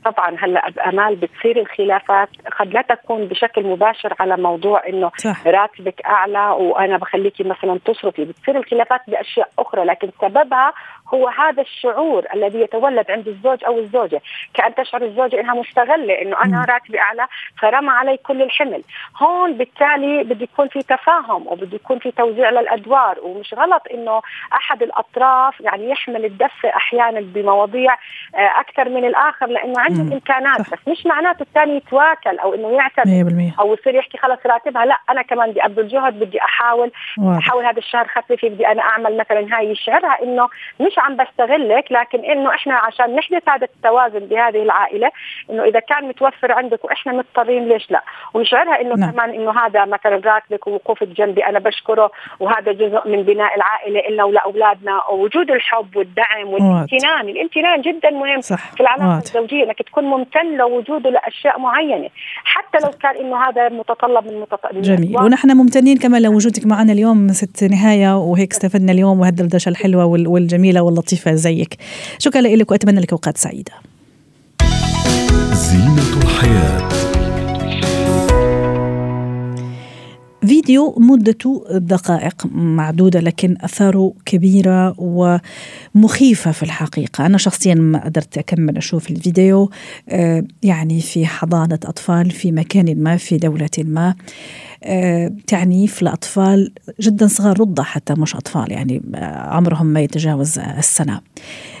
طبعا 0.05 0.35
هلا 0.39 0.89
أمال 0.89 1.15
بتصير 1.15 1.59
الخلافات 1.59 2.29
قد 2.59 2.73
لا 2.73 2.81
تكون 2.81 3.25
بشكل 3.25 3.63
مباشر 3.63 4.13
على 4.19 4.37
موضوع 4.37 4.87
إنه 4.87 5.11
صح. 5.17 5.47
راتبك 5.47 6.01
أعلى 6.05 6.49
وأنا 6.49 6.97
بخليكي 6.97 7.43
مثلا 7.43 7.79
تصرفي 7.85 8.25
بتصير 8.25 8.57
الخلافات 8.57 9.01
بأشياء 9.07 9.49
أخرى 9.59 9.85
لكن 9.85 10.09
سببها 10.21 10.73
هو 11.13 11.27
هذا 11.27 11.61
الشعور 11.61 12.25
الذي 12.33 12.59
يتولد 12.59 13.11
عند 13.11 13.27
الزوج 13.27 13.63
أو 13.65 13.79
الزوجة. 13.79 14.21
كأن 14.53 14.75
تشعر 14.75 15.01
الزوجة 15.01 15.39
إنها 15.39 15.53
مستغلة 15.53 16.21
إنه 16.21 16.37
أنا 16.45 16.65
راتبي 16.69 16.99
أعلى 16.99 17.27
فرمى 17.59 17.89
علي 17.89 18.17
كل 18.17 18.41
الحمل. 18.41 18.83
هون 19.17 19.53
بالتالي 19.53 20.23
بده 20.23 20.43
يكون 20.43 20.67
في 20.67 20.79
تفاهم 20.79 21.47
وبده 21.47 21.75
يكون 21.75 21.99
في 21.99 22.11
توزيع 22.11 22.49
للأدوار. 22.49 23.19
ومش 23.21 23.53
غلط 23.53 23.83
إنه 23.93 24.21
أحد 24.53 24.83
الأطراف 24.83 25.61
يعني 25.61 25.89
يحمل 25.89 26.25
الدفه 26.25 26.69
أحيانا 26.75 27.19
بمواضيع 27.21 27.93
آه، 28.35 28.59
أكثر 28.59 28.89
من 28.89 29.05
الآخر 29.05 29.45
لأنه 29.45 29.73
عنده 29.77 30.01
الامكانات 30.01 30.59
بس 30.59 30.87
مش 30.87 31.05
معناته 31.05 31.41
الثاني 31.41 31.75
يتواكل 31.75 32.37
أو 32.39 32.53
إنه 32.53 32.69
يعتمد 32.69 33.53
أو 33.59 33.73
يصير 33.73 33.95
يحكي 33.95 34.17
خلص 34.17 34.39
راتبها. 34.45 34.85
لا 34.85 34.97
أنا 35.09 35.21
كمان 35.21 35.51
بدي 35.51 35.65
أبذل 35.65 35.87
جهد 35.87 36.19
بدي 36.19 36.41
أحاول. 36.41 36.91
واضح. 37.17 37.37
أحاول 37.37 37.65
هذا 37.65 37.77
الشهر 37.77 38.07
خففي 38.07 38.49
بدي 38.49 38.67
أنا 38.67 38.81
أعمل 38.81 39.17
مثلا 39.17 39.57
هاي. 39.57 39.71
يشعرها 39.71 40.23
إنه 40.23 40.49
مش 40.79 40.99
عم 41.01 41.15
بستغلك 41.15 41.91
لكن 41.91 42.19
إنه 42.25 42.49
إحنا 42.49 42.75
عشان 42.75 43.15
نحدث 43.15 43.49
هذا 43.49 43.67
التوازن 43.75 44.19
بهذه 44.19 44.63
العائلة 44.63 45.11
إنه 45.49 45.63
إذا 45.63 45.79
كان 45.79 46.07
متوفر 46.07 46.51
عندك 46.51 46.85
وإحنا 46.85 47.13
مضطرين 47.13 47.69
ليش 47.69 47.91
لا؟ 47.91 48.03
ويشعرها 48.33 48.81
إنه 48.81 48.95
نعم. 48.95 49.11
كمان 49.11 49.29
إنه 49.29 49.51
هذا 49.51 49.85
مثلا 49.85 50.21
راتبك 50.25 50.67
ووقوفك 50.67 51.07
جنبي 51.07 51.45
أنا 51.45 51.59
بشكره 51.59 52.11
وهذا 52.39 52.71
جزء 52.71 53.07
من 53.07 53.23
بناء 53.23 53.55
العائلة 53.55 53.99
إلنا 53.99 54.23
ولأولادنا 54.23 55.01
ووجود 55.11 55.51
الحب 55.51 55.95
والدعم 55.95 56.47
والامتنان. 56.47 57.29
الامتنان 57.29 57.81
جدا 57.81 58.09
مهم 58.09 58.41
صح. 58.41 58.71
في 58.71 58.81
العلاقة 58.81 59.17
الزوجية 59.17 59.63
إنك 59.63 59.81
تكون 59.81 60.03
ممتن 60.03 60.57
لوجوده 60.57 61.09
لاشياء 61.09 61.59
معينة. 61.59 62.09
حتى 62.43 62.77
لو 62.85 62.91
كان 62.91 63.15
إنه 63.15 63.43
هذا 63.45 63.69
متطلب 63.69 64.27
من 64.27 64.41
متطلب 64.41 64.81
جميل. 64.81 65.17
ونحن 65.17 65.57
ممتنين 65.57 65.97
كمان 65.97 66.21
لوجودك 66.21 66.65
معنا 66.65 66.93
اليوم 66.93 67.27
ست 67.27 67.63
نهاية 67.63 68.17
وهيك 68.17 68.51
استفدنا 68.51 68.91
اليوم 68.91 69.19
وهالدردشه 69.19 69.69
الحلوة 69.69 70.05
والجميلة 70.05 70.81
واللطيفه 70.91 71.35
زيك. 71.35 71.77
شكرا 72.19 72.41
لك 72.41 72.71
وأتمنى 72.71 72.99
لك 72.99 73.11
أوقات 73.11 73.37
سعيدة. 73.37 73.73
زينة 75.53 76.23
الحياة. 76.23 76.91
فيديو 80.61 80.95
مدته 80.97 81.65
دقائق 81.71 82.45
معدودة 82.53 83.19
لكن 83.19 83.55
أثاره 83.61 84.13
كبيرة 84.25 84.95
ومخيفة 84.97 86.51
في 86.51 86.63
الحقيقة. 86.63 87.25
أنا 87.25 87.37
شخصيا 87.37 87.75
ما 87.75 88.05
قدرت 88.05 88.37
أكمل 88.37 88.77
أشوف 88.77 89.11
الفيديو 89.11 89.69
آه، 90.09 90.43
يعني 90.63 91.01
في 91.01 91.25
حضانة 91.25 91.79
أطفال 91.85 92.31
في 92.31 92.51
مكان 92.51 93.03
ما 93.03 93.17
في 93.17 93.37
دولة 93.37 93.69
ما. 93.77 94.15
تعنيف 95.47 96.01
لأطفال 96.01 96.71
جدا 97.01 97.27
صغار 97.27 97.59
رضع 97.59 97.83
حتى 97.83 98.13
مش 98.13 98.35
أطفال 98.35 98.71
يعني 98.71 99.01
آه، 99.15 99.25
عمرهم 99.25 99.85
ما 99.85 100.01
يتجاوز 100.01 100.59
السنة. 100.59 101.21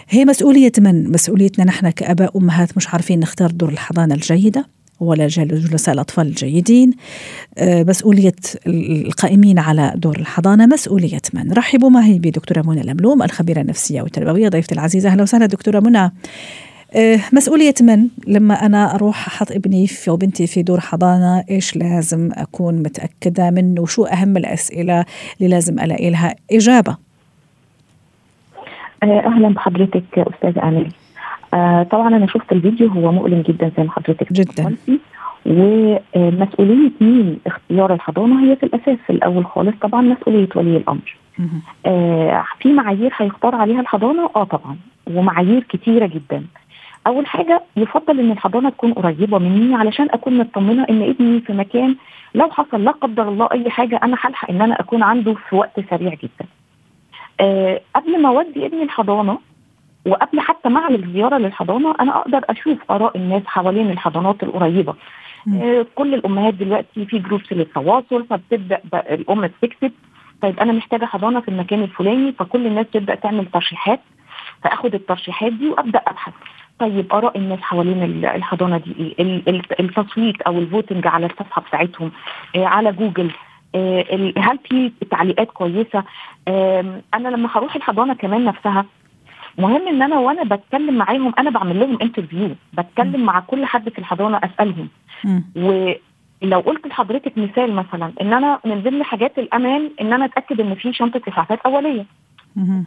هي 0.09 0.25
مسؤولية 0.25 0.71
من؟ 0.77 1.11
مسؤوليتنا 1.11 1.65
نحن 1.65 1.89
كأباء 1.89 2.37
أمهات 2.37 2.77
مش 2.77 2.87
عارفين 2.87 3.19
نختار 3.19 3.51
دور 3.51 3.69
الحضانة 3.69 4.15
الجيدة 4.15 4.65
ولا 4.99 5.27
جلساء 5.27 5.93
الأطفال 5.93 6.27
الجيدين. 6.27 6.91
آه، 7.57 7.83
مسؤولية 7.83 8.35
القائمين 8.67 9.59
على 9.59 9.93
دور 9.95 10.19
الحضانة 10.19 10.65
مسؤولية 10.65 11.21
من؟ 11.33 11.51
رحبوا 11.51 11.89
معي 11.89 12.19
بدكتورة 12.19 12.61
منى 12.61 12.81
الأملوم 12.81 13.23
الخبيرة 13.23 13.61
النفسية 13.61 14.01
والتربوية 14.01 14.49
ضيفتي 14.49 14.75
العزيزة. 14.75 15.09
أهلا 15.09 15.23
وسهلا 15.23 15.45
دكتورة 15.45 15.79
منى. 15.79 15.97
آه، 15.99 16.11
مسؤولية 17.33 17.73
من 17.81 18.07
لما 18.27 18.53
أنا 18.65 18.95
أروح 18.95 19.27
أحط 19.27 19.51
ابني 19.51 19.87
في 19.87 20.11
وبنتي 20.11 20.47
في 20.47 20.63
دور 20.63 20.79
حضانة 20.79 21.43
إيش 21.49 21.75
لازم 21.77 22.29
أكون 22.33 22.75
متأكدة 22.75 23.49
منه؟ 23.49 23.81
وشو 23.81 24.05
أهم 24.05 24.37
الأسئلة 24.37 25.05
اللي 25.37 25.49
لازم 25.49 25.79
ألاقي 25.79 26.09
لها 26.09 26.35
إجابة؟ 26.51 26.97
آه، 29.03 29.19
أهلا 29.19 29.49
بحضرتك 29.49 30.03
أستاذة 30.17 30.63
أمل 30.67 30.91
آه 31.53 31.83
طبعا 31.83 32.07
أنا 32.07 32.27
شفت 32.27 32.51
الفيديو 32.51 32.87
هو 32.87 33.11
مؤلم 33.11 33.41
جدا 33.41 33.71
زي 33.77 33.83
ما 33.83 33.91
حضرتك 33.91 34.33
جدا. 34.33 34.75
ومسؤولية 35.45 36.91
مين؟ 37.01 37.39
اختيار 37.47 37.93
الحضانة 37.93 38.43
هي 38.43 38.55
في 38.55 38.63
الأساس 38.63 38.97
في 39.07 39.09
الأول 39.09 39.45
خالص 39.45 39.75
طبعا 39.81 40.01
مسؤولية 40.01 40.49
ولي 40.55 40.77
الأمر. 40.77 41.17
آه 41.85 42.43
في 42.59 42.73
معايير 42.73 43.13
هيختار 43.17 43.55
عليها 43.55 43.79
الحضانة؟ 43.81 44.29
آه 44.35 44.43
طبعا. 44.43 44.77
ومعايير 45.07 45.63
كتيرة 45.69 46.07
جدا. 46.07 46.43
أول 47.07 47.27
حاجة 47.27 47.63
يفضل 47.77 48.19
إن 48.19 48.31
الحضانة 48.31 48.69
تكون 48.69 48.93
قريبة 48.93 49.37
مني 49.37 49.75
علشان 49.75 50.07
أكون 50.11 50.37
مطمنة 50.37 50.85
إن 50.89 51.01
ابني 51.01 51.41
في 51.41 51.53
مكان 51.53 51.95
لو 52.35 52.49
حصل 52.51 52.83
لا 52.83 52.91
قدر 52.91 53.29
الله 53.29 53.49
أي 53.51 53.69
حاجة 53.69 53.99
أنا 54.03 54.17
هلحق 54.21 54.49
إن 54.49 54.61
أنا 54.61 54.79
أكون 54.79 55.03
عنده 55.03 55.33
في 55.33 55.55
وقت 55.55 55.79
سريع 55.89 56.13
جدا. 56.13 56.45
آه 57.39 57.81
قبل 57.95 58.21
ما 58.21 58.29
أودي 58.29 58.65
ابني 58.65 58.83
الحضانة 58.83 59.37
وقبل 60.05 60.39
حتى 60.39 60.69
ما 60.69 60.79
أعمل 60.79 61.11
زيارة 61.13 61.37
للحضانة 61.37 61.95
أنا 61.99 62.17
أقدر 62.17 62.41
أشوف 62.49 62.91
آراء 62.91 63.17
الناس 63.17 63.43
حوالين 63.45 63.91
الحضانات 63.91 64.43
القريبة. 64.43 64.95
آه 65.61 65.85
كل 65.95 66.13
الأمهات 66.13 66.53
دلوقتي 66.53 67.05
في 67.05 67.19
جروبس 67.19 67.53
للتواصل 67.53 68.25
فبتبدأ 68.29 68.81
الأم 68.93 69.45
تكتب 69.61 69.91
طيب 70.41 70.59
أنا 70.59 70.73
محتاجة 70.73 71.05
حضانة 71.05 71.39
في 71.39 71.47
المكان 71.47 71.83
الفلاني 71.83 72.31
فكل 72.31 72.67
الناس 72.67 72.85
تبدأ 72.93 73.15
تعمل 73.15 73.45
ترشيحات 73.45 73.99
فأخد 74.63 74.93
الترشيحات 74.95 75.53
دي 75.53 75.69
وأبدأ 75.69 75.99
أبحث. 76.07 76.33
طيب 76.81 77.13
آراء 77.13 77.37
الناس 77.37 77.59
حوالين 77.61 78.25
الحضانة 78.25 78.77
دي 78.77 79.15
إيه 79.19 79.43
التصويت 79.79 80.41
أو 80.41 80.59
ال 80.59 80.66
voting 80.66 81.07
على 81.07 81.25
الصفحة 81.25 81.61
بتاعتهم 81.61 82.11
آه 82.55 82.65
على 82.65 82.91
جوجل 82.91 83.31
آه 83.75 84.33
هل 84.37 84.59
في 84.69 84.91
تعليقات 85.11 85.51
كويسة 85.51 86.03
أنا 87.13 87.27
لما 87.29 87.49
هروح 87.55 87.75
الحضانة 87.75 88.13
كمان 88.13 88.45
نفسها 88.45 88.85
مهم 89.57 89.87
إن 89.87 90.01
أنا 90.01 90.19
وأنا 90.19 90.43
بتكلم 90.43 90.93
معاهم 90.97 91.33
أنا 91.39 91.49
بعمل 91.49 91.79
لهم 91.79 91.97
interview 92.01 92.49
بتكلم 92.73 93.21
م. 93.21 93.25
مع 93.25 93.39
كل 93.39 93.65
حد 93.65 93.89
في 93.89 93.99
الحضانة 93.99 94.39
أسألهم 94.43 94.87
م. 95.23 95.39
ولو 95.55 96.59
قلت 96.59 96.87
لحضرتك 96.87 97.37
مثال 97.37 97.73
مثلا 97.73 98.11
إن 98.21 98.33
أنا 98.33 98.59
من 98.65 98.81
ضمن 98.81 99.03
حاجات 99.03 99.39
الأمان 99.39 99.89
إن 100.01 100.13
أنا 100.13 100.25
أتأكد 100.25 100.61
إن 100.61 100.75
في 100.75 100.93
شنطة 100.93 101.21
إسعافات 101.27 101.59
أولية. 101.65 102.05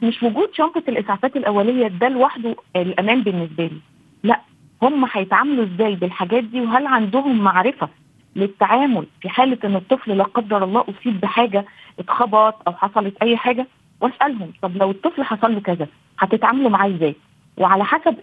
مش 0.02 0.22
وجود 0.22 0.48
شنطة 0.54 0.82
الإسعافات 0.88 1.36
الأولية 1.36 1.88
ده 1.88 2.08
لوحده 2.08 2.56
الأمان 2.76 3.22
بالنسبة 3.22 3.64
لي. 3.66 3.78
لا 4.22 4.40
هم 4.82 5.06
هيتعاملوا 5.12 5.64
إزاي 5.64 5.94
بالحاجات 5.94 6.44
دي؟ 6.44 6.60
وهل 6.60 6.86
عندهم 6.86 7.38
معرفة 7.38 7.88
للتعامل 8.36 9.06
في 9.20 9.28
حالة 9.28 9.58
إن 9.64 9.76
الطفل 9.76 10.16
لا 10.16 10.24
قدر 10.24 10.64
الله 10.64 10.84
أصيب 10.88 11.20
بحاجة 11.20 11.64
اتخبط 11.98 12.54
أو 12.68 12.72
حصلت 12.72 13.16
أي 13.22 13.36
حاجة؟ 13.36 13.66
وأسألهم 14.00 14.52
طب 14.62 14.76
لو 14.76 14.90
الطفل 14.90 15.22
حصل 15.22 15.54
له 15.54 15.60
كذا 15.60 15.86
هتتعاملوا 16.18 16.70
معاه 16.70 16.88
إزاي؟ 16.88 17.14
وعلى 17.58 17.84
حسب 17.84 18.16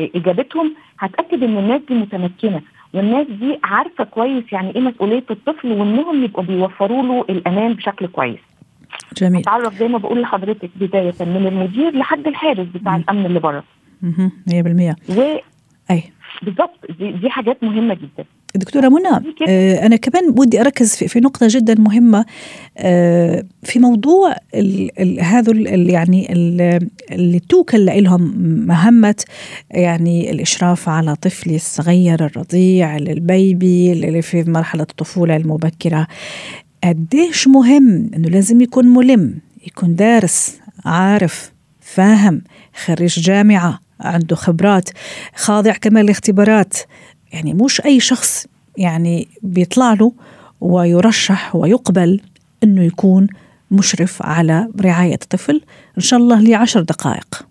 إجابتهم 0.00 0.74
هتأكد 0.98 1.42
إن 1.42 1.58
الناس 1.58 1.80
دي 1.88 1.94
متمكنة. 1.94 2.60
والناس 2.94 3.26
دي 3.26 3.58
عارفة 3.64 4.04
كويس 4.04 4.52
يعني 4.52 4.74
إيه 4.74 4.80
مسؤولية 4.80 5.24
الطفل 5.30 5.72
وإنهم 5.72 6.24
يبقوا 6.24 6.44
بيوفروا 6.44 7.02
له 7.02 7.24
الأمان 7.30 7.74
بشكل 7.74 8.06
كويس. 8.06 8.38
جميل. 9.16 9.40
أتعرف 9.40 9.78
زي 9.78 9.88
ما 9.88 9.98
بقول 9.98 10.22
لحضرتك 10.22 10.70
بداية 10.80 11.14
من 11.20 11.46
المدير 11.46 11.96
لحد 11.98 12.26
الحارس 12.26 12.66
بتاع 12.74 12.96
الأمن 12.96 13.26
اللي 13.26 13.40
بره. 13.40 13.64
100% 14.02 14.94
و 15.08 15.22
أي 15.90 16.02
بالظبط 16.42 16.98
دي, 16.98 17.12
دي 17.12 17.30
حاجات 17.30 17.64
مهمة 17.64 17.94
جدا. 17.94 18.24
دكتورة 18.54 18.88
منى 18.88 19.34
آه 19.48 19.86
أنا 19.86 19.96
كمان 19.96 20.32
بدي 20.32 20.60
أركز 20.60 20.96
في, 20.96 21.08
في 21.08 21.20
نقطة 21.20 21.46
جدا 21.50 21.74
مهمة 21.78 22.24
آه 22.78 23.44
في 23.62 23.78
موضوع 23.78 24.34
هذا 25.20 25.52
يعني 25.66 26.32
اللي 27.12 27.40
توكل 27.48 28.02
لهم 28.02 28.34
مهمة 28.66 29.24
يعني 29.70 30.30
الإشراف 30.30 30.88
على 30.88 31.14
طفلي 31.14 31.56
الصغير 31.56 32.24
الرضيع 32.26 32.96
البيبي 32.96 33.92
اللي 33.92 34.22
في 34.22 34.50
مرحلة 34.50 34.82
الطفولة 34.82 35.36
المبكرة 35.36 36.06
قديش 36.84 37.48
مهم 37.48 38.10
إنه 38.14 38.28
لازم 38.28 38.60
يكون 38.60 38.86
ملم 38.86 39.38
يكون 39.66 39.96
دارس 39.96 40.60
عارف 40.84 41.52
فاهم 41.80 42.42
خريج 42.84 43.20
جامعة 43.20 43.80
عنده 44.00 44.36
خبرات 44.36 44.90
خاضع 45.36 45.72
كمان 45.72 46.06
لاختبارات. 46.06 46.76
يعني 47.32 47.54
مش 47.54 47.84
أي 47.84 48.00
شخص 48.00 48.46
يعني 48.78 49.28
بيطلع 49.42 49.92
له 49.92 50.12
ويرشح 50.60 51.56
ويقبل 51.56 52.20
أنه 52.64 52.82
يكون 52.82 53.26
مشرف 53.70 54.22
على 54.22 54.68
رعاية 54.80 55.18
طفل 55.30 55.60
إن 55.98 56.02
شاء 56.02 56.20
الله 56.20 56.40
لعشر 56.40 56.80
دقائق. 56.80 57.46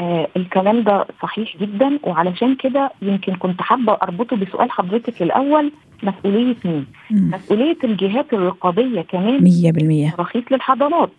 آه 0.00 0.28
الكلام 0.36 0.82
ده 0.82 1.06
صحيح 1.22 1.56
جدا 1.56 1.98
وعلشان 2.02 2.56
كده 2.56 2.90
يمكن 3.02 3.36
كنت 3.36 3.62
حابة 3.62 3.92
أربطه 3.92 4.36
بسؤال 4.36 4.70
حضرتك 4.70 5.22
الأول. 5.22 5.72
مسؤولية 6.04 6.56
مين؟ 6.64 6.86
مم. 7.10 7.30
مسؤولية 7.34 7.76
الجهات 7.84 8.32
الرقابية 8.32 9.00
كمان. 9.00 9.38
100% 10.10 10.16
ترخيص 10.16 10.44
للحضانات. 10.50 11.10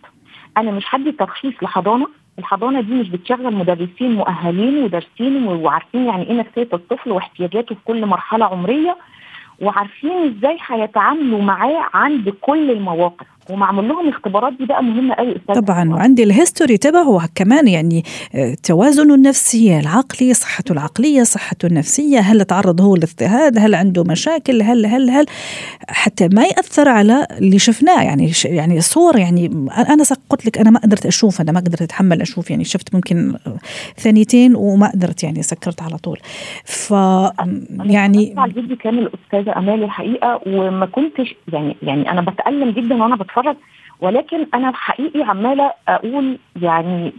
أنا 0.56 0.70
مش 0.70 0.84
هدي 0.90 1.12
ترخيص 1.12 1.54
لحضانة. 1.62 2.06
الحضانة 2.38 2.80
دي 2.80 2.94
مش 2.94 3.08
بتشغل 3.10 3.54
مدرسين 3.54 4.12
مؤهلين 4.12 4.84
ودارسين 4.84 5.46
وعارفين 5.46 6.04
يعني 6.06 6.26
إيه 6.30 6.34
نفسية 6.34 6.68
الطفل 6.72 7.10
واحتياجاته 7.10 7.74
في 7.74 7.80
كل 7.84 8.06
مرحلة 8.06 8.44
عمرية 8.44 8.96
وعارفين 9.60 10.10
إزاي 10.10 10.58
هيتعاملوا 10.66 11.42
معاه 11.42 11.84
عند 11.94 12.28
كل 12.40 12.70
المواقف. 12.70 13.26
ومعمول 13.50 13.88
لهم 13.88 14.08
اختبارات 14.08 14.52
دي 14.52 14.66
بقى 14.66 14.82
مهمة 14.82 15.14
قوي 15.14 15.34
طبعا 15.54 15.90
وعندي 15.90 16.22
الهيستوري 16.22 16.76
تبعه 16.76 17.28
كمان 17.34 17.68
يعني 17.68 18.02
آه، 18.34 18.56
توازنه 18.62 19.14
النفسي 19.14 19.80
العقلي 19.80 20.34
صحته 20.34 20.72
العقلية 20.72 21.22
صحته 21.22 21.66
النفسية 21.66 22.18
هل 22.18 22.44
تعرض 22.44 22.80
هو 22.80 22.96
لاضطهاد 22.96 23.58
هل 23.58 23.74
عنده 23.74 24.04
مشاكل 24.04 24.62
هل 24.62 24.86
هل 24.86 25.10
هل 25.10 25.26
حتى 25.88 26.28
ما 26.28 26.44
يأثر 26.44 26.88
على 26.88 27.26
اللي 27.38 27.58
شفناه. 27.58 28.02
يعني 28.02 28.32
يعني 28.44 28.80
صور 28.80 29.18
يعني 29.18 29.46
أنا 29.88 30.04
قلت 30.30 30.46
لك 30.46 30.58
أنا 30.58 30.70
ما 30.70 30.80
قدرت 30.80 31.06
أشوف 31.06 31.40
أنا 31.40 31.52
ما 31.52 31.60
قدرت 31.60 31.82
أتحمل 31.82 32.20
أشوف 32.20 32.50
يعني 32.50 32.64
شفت 32.64 32.94
ممكن 32.94 33.34
ثانيتين 33.96 34.56
وما 34.56 34.90
قدرت 34.90 35.22
يعني 35.24 35.42
سكرت 35.42 35.82
على 35.82 35.96
طول. 35.98 36.18
ف 36.64 36.90
يعني 36.90 38.34
على 38.36 38.50
الفيديو 38.50 38.76
كامل 38.76 38.98
الأستاذة 38.98 39.58
أمال 39.58 39.82
الحقيقة 39.82 40.40
وما 40.46 40.86
كنتش 40.86 41.34
يعني 41.52 41.76
يعني 41.82 42.10
أنا 42.10 42.20
بتألم 42.20 42.70
جدا 42.70 43.02
وأنا 43.02 43.16
بتفرج 43.16 43.35
ولكن 44.00 44.46
أنا 44.54 44.72
حقيقي 44.74 45.22
عمالة 45.22 45.72
أقول 45.88 46.38
يعني 46.62 47.12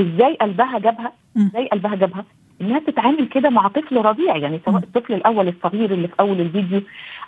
إزاي 0.00 0.34
قلبها 0.34 0.78
جابها 0.78 1.12
إزاي 1.36 1.68
قلبها 1.68 1.94
جابها؟ 1.94 2.24
إنها 2.60 2.78
تتعامل 2.78 3.26
كده 3.28 3.50
مع 3.50 3.68
طفل 3.68 3.96
رضيع 3.96 4.36
يعني 4.36 4.60
سواء 4.64 4.76
الطفل 4.82 5.14
الأول 5.14 5.48
الصغير 5.48 5.90
اللي 5.92 6.08
في 6.08 6.14
أول 6.20 6.40
الفيديو 6.40 6.80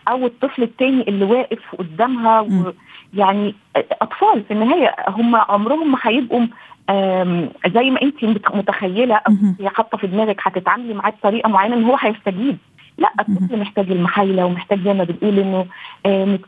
أو 0.09 0.27
الطفل 0.27 0.63
الثاني 0.63 1.09
اللي 1.09 1.25
واقف 1.25 1.75
قدامها 1.79 2.47
يعني 3.15 3.55
أطفال 4.03 4.43
في 4.45 4.51
النهاية 4.55 4.95
هم 5.09 5.37
عمرهم 5.37 5.93
ما 5.93 5.99
هيبقوا 6.03 6.47
زي 7.75 7.91
ما 7.91 8.03
انت 8.03 8.25
متخيله 8.55 9.15
أو 9.15 9.33
هي 9.61 9.69
حاطة 9.69 9.99
في 9.99 10.07
دماغك 10.07 10.41
هتتعاملي 10.43 10.95
معاه 10.95 11.11
بطريقة 11.11 11.49
معينة 11.49 11.77
إن 11.77 11.85
هو 11.85 11.97
هيستجيب. 12.01 12.57
لا 13.01 13.09
الطفل 13.21 13.61
محتاج 13.61 13.91
المحايلة 13.91 14.47
ومحتاج 14.47 14.79
زي 14.85 14.93
ما 14.93 15.05
بتقول 15.05 15.39
إنه 15.39 15.67
آه، 16.07 16.39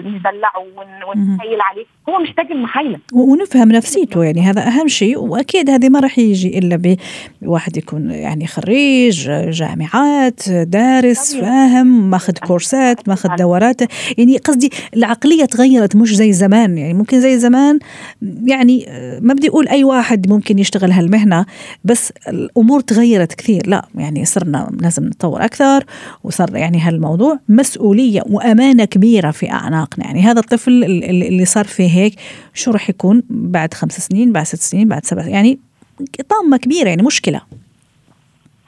ندلعه 0.00 0.62
ونحيل 1.08 1.60
عليه. 1.60 1.84
هو 2.08 2.18
محتاج 2.18 2.52
المحايلة. 2.52 2.98
ونفهم 3.12 3.72
نفسيته 3.72 4.24
يعني 4.24 4.40
هذا 4.40 4.66
أهم 4.68 4.88
شيء. 4.88 5.18
وأكيد 5.18 5.70
هذه 5.70 5.88
ما 5.88 6.00
راح 6.00 6.18
يجي 6.18 6.58
إلا 6.58 6.96
بواحد 7.42 7.76
يكون 7.76 8.10
يعني 8.10 8.46
خريج 8.46 9.30
جامعات 9.50 10.48
دارس 10.48 11.36
فاهم 11.36 12.10
ماخذ 12.10 12.32
كورسات 12.32 13.08
ماخذ 13.08 13.36
دورات. 13.36 13.80
يعني 14.18 14.38
قصدي 14.38 14.70
العقلية 14.96 15.44
تغيرت 15.44 15.96
مش 15.96 16.14
زي 16.14 16.32
زمان. 16.32 16.78
يعني 16.78 16.94
ممكن 16.94 17.20
زي 17.20 17.38
زمان 17.38 17.78
يعني 18.44 18.86
ما 19.20 19.34
بدي 19.34 19.48
أقول 19.48 19.68
أي 19.68 19.84
واحد 19.84 20.30
ممكن 20.30 20.58
يشتغل 20.58 20.92
هالمهنة 20.92 21.46
بس 21.84 22.12
الأمور 22.28 22.80
تغيرت 22.80 23.34
كثير. 23.34 23.62
لا 23.66 23.88
يعني 23.94 24.24
صرنا 24.24 24.70
لازم 24.80 25.04
نتطور 25.04 25.44
أكثر. 25.44 25.61
أكثر 25.62 25.84
وصار 26.24 26.56
يعني 26.56 26.80
هالموضوع 26.80 27.38
مسؤولية 27.48 28.22
وأمانة 28.26 28.84
كبيرة 28.84 29.30
في 29.30 29.50
أعناقنا. 29.50 30.04
يعني 30.04 30.22
هذا 30.22 30.40
الطفل 30.40 30.84
اللي 30.84 31.44
صار 31.44 31.64
فيه 31.64 31.88
هيك 31.88 32.14
شو 32.54 32.70
راح 32.70 32.90
يكون 32.90 33.22
بعد 33.30 33.74
خمس 33.74 33.98
سنين 33.98 34.32
بعد 34.32 34.44
ست 34.44 34.60
سنين 34.60 34.88
بعد 34.88 35.04
سبع 35.04 35.26
يعني 35.26 35.58
طامة 36.28 36.56
كبيرة 36.56 36.88
يعني 36.88 37.02
مشكلة. 37.02 37.40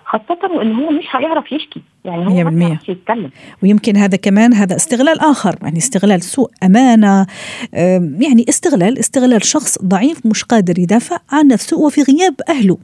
خاصة 0.04 0.54
وإن 0.56 0.72
هو 0.72 0.90
مش 0.90 1.04
هيعرف 1.10 1.52
يشكي. 1.52 1.82
يعني 2.04 2.26
هو 2.26 2.50
ما 2.50 2.64
يعرفش 2.64 2.88
يتكلم. 2.88 3.30
ويمكن 3.62 3.96
هذا 3.96 4.16
كمان 4.16 4.54
هذا 4.54 4.76
استغلال 4.76 5.20
آخر 5.20 5.56
يعني 5.62 5.78
استغلال 5.78 6.22
سوء 6.22 6.50
أمانة 6.62 7.26
يعني 7.72 8.44
استغلال 8.48 8.98
استغلال 8.98 9.44
شخص 9.44 9.78
ضعيف 9.82 10.26
مش 10.26 10.44
قادر 10.44 10.78
يدافع 10.78 11.18
عن 11.30 11.48
نفسه 11.48 11.78
وفي 11.78 12.02
غياب 12.02 12.34
أهله. 12.48 12.78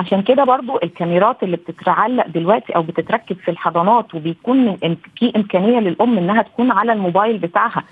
عشان 0.00 0.22
كده 0.22 0.44
برضو 0.44 0.78
الكاميرات 0.82 1.42
اللي 1.42 1.56
بتتعلق 1.56 2.26
دلوقتي 2.28 2.76
أو 2.76 2.82
بتتركب 2.82 3.36
في 3.36 3.50
الحضانات 3.50 4.14
وبيكون 4.14 4.76
في 5.16 5.32
إمكانية 5.36 5.78
للأم 5.80 6.18
إنها 6.18 6.42
تكون 6.42 6.70
على 6.70 6.92
الموبايل 6.92 7.38
بتاعها. 7.38 7.82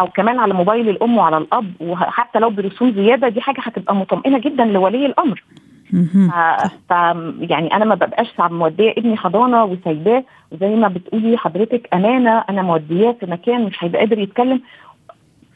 أو 0.00 0.06
كمان 0.06 0.38
على 0.38 0.54
موبايل 0.54 0.88
الأم 0.88 1.16
وعلى 1.18 1.36
الأب 1.38 1.72
وحتى 1.80 2.38
لو 2.38 2.50
برسوم 2.50 2.92
زيادة 2.92 3.28
دي 3.28 3.40
حاجة 3.40 3.60
هتبقى 3.60 3.94
مطمئنة 3.96 4.38
جدا 4.38 4.64
لولي 4.64 5.06
الأمر. 5.06 5.42
ف... 6.88 6.90
يعني 7.50 7.74
أنا 7.76 7.84
ما 7.84 7.94
ببقاش 7.94 8.28
مودية 8.40 8.90
ابني 8.98 9.16
حضانة 9.16 9.64
وسايباه 9.64 10.24
وزي 10.52 10.74
ما 10.74 10.88
بتقولي 10.88 11.36
حضرتك 11.36 11.88
أمانة 11.94 12.44
أنا 12.50 12.62
مودياه 12.62 13.12
في 13.20 13.26
مكان 13.26 13.64
مش 13.64 13.84
هيبقى 13.84 13.98
قادر 13.98 14.18
يتكلم. 14.18 14.60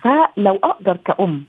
فلو 0.02 0.58
أقدر 0.64 0.96
كأم 0.96 1.44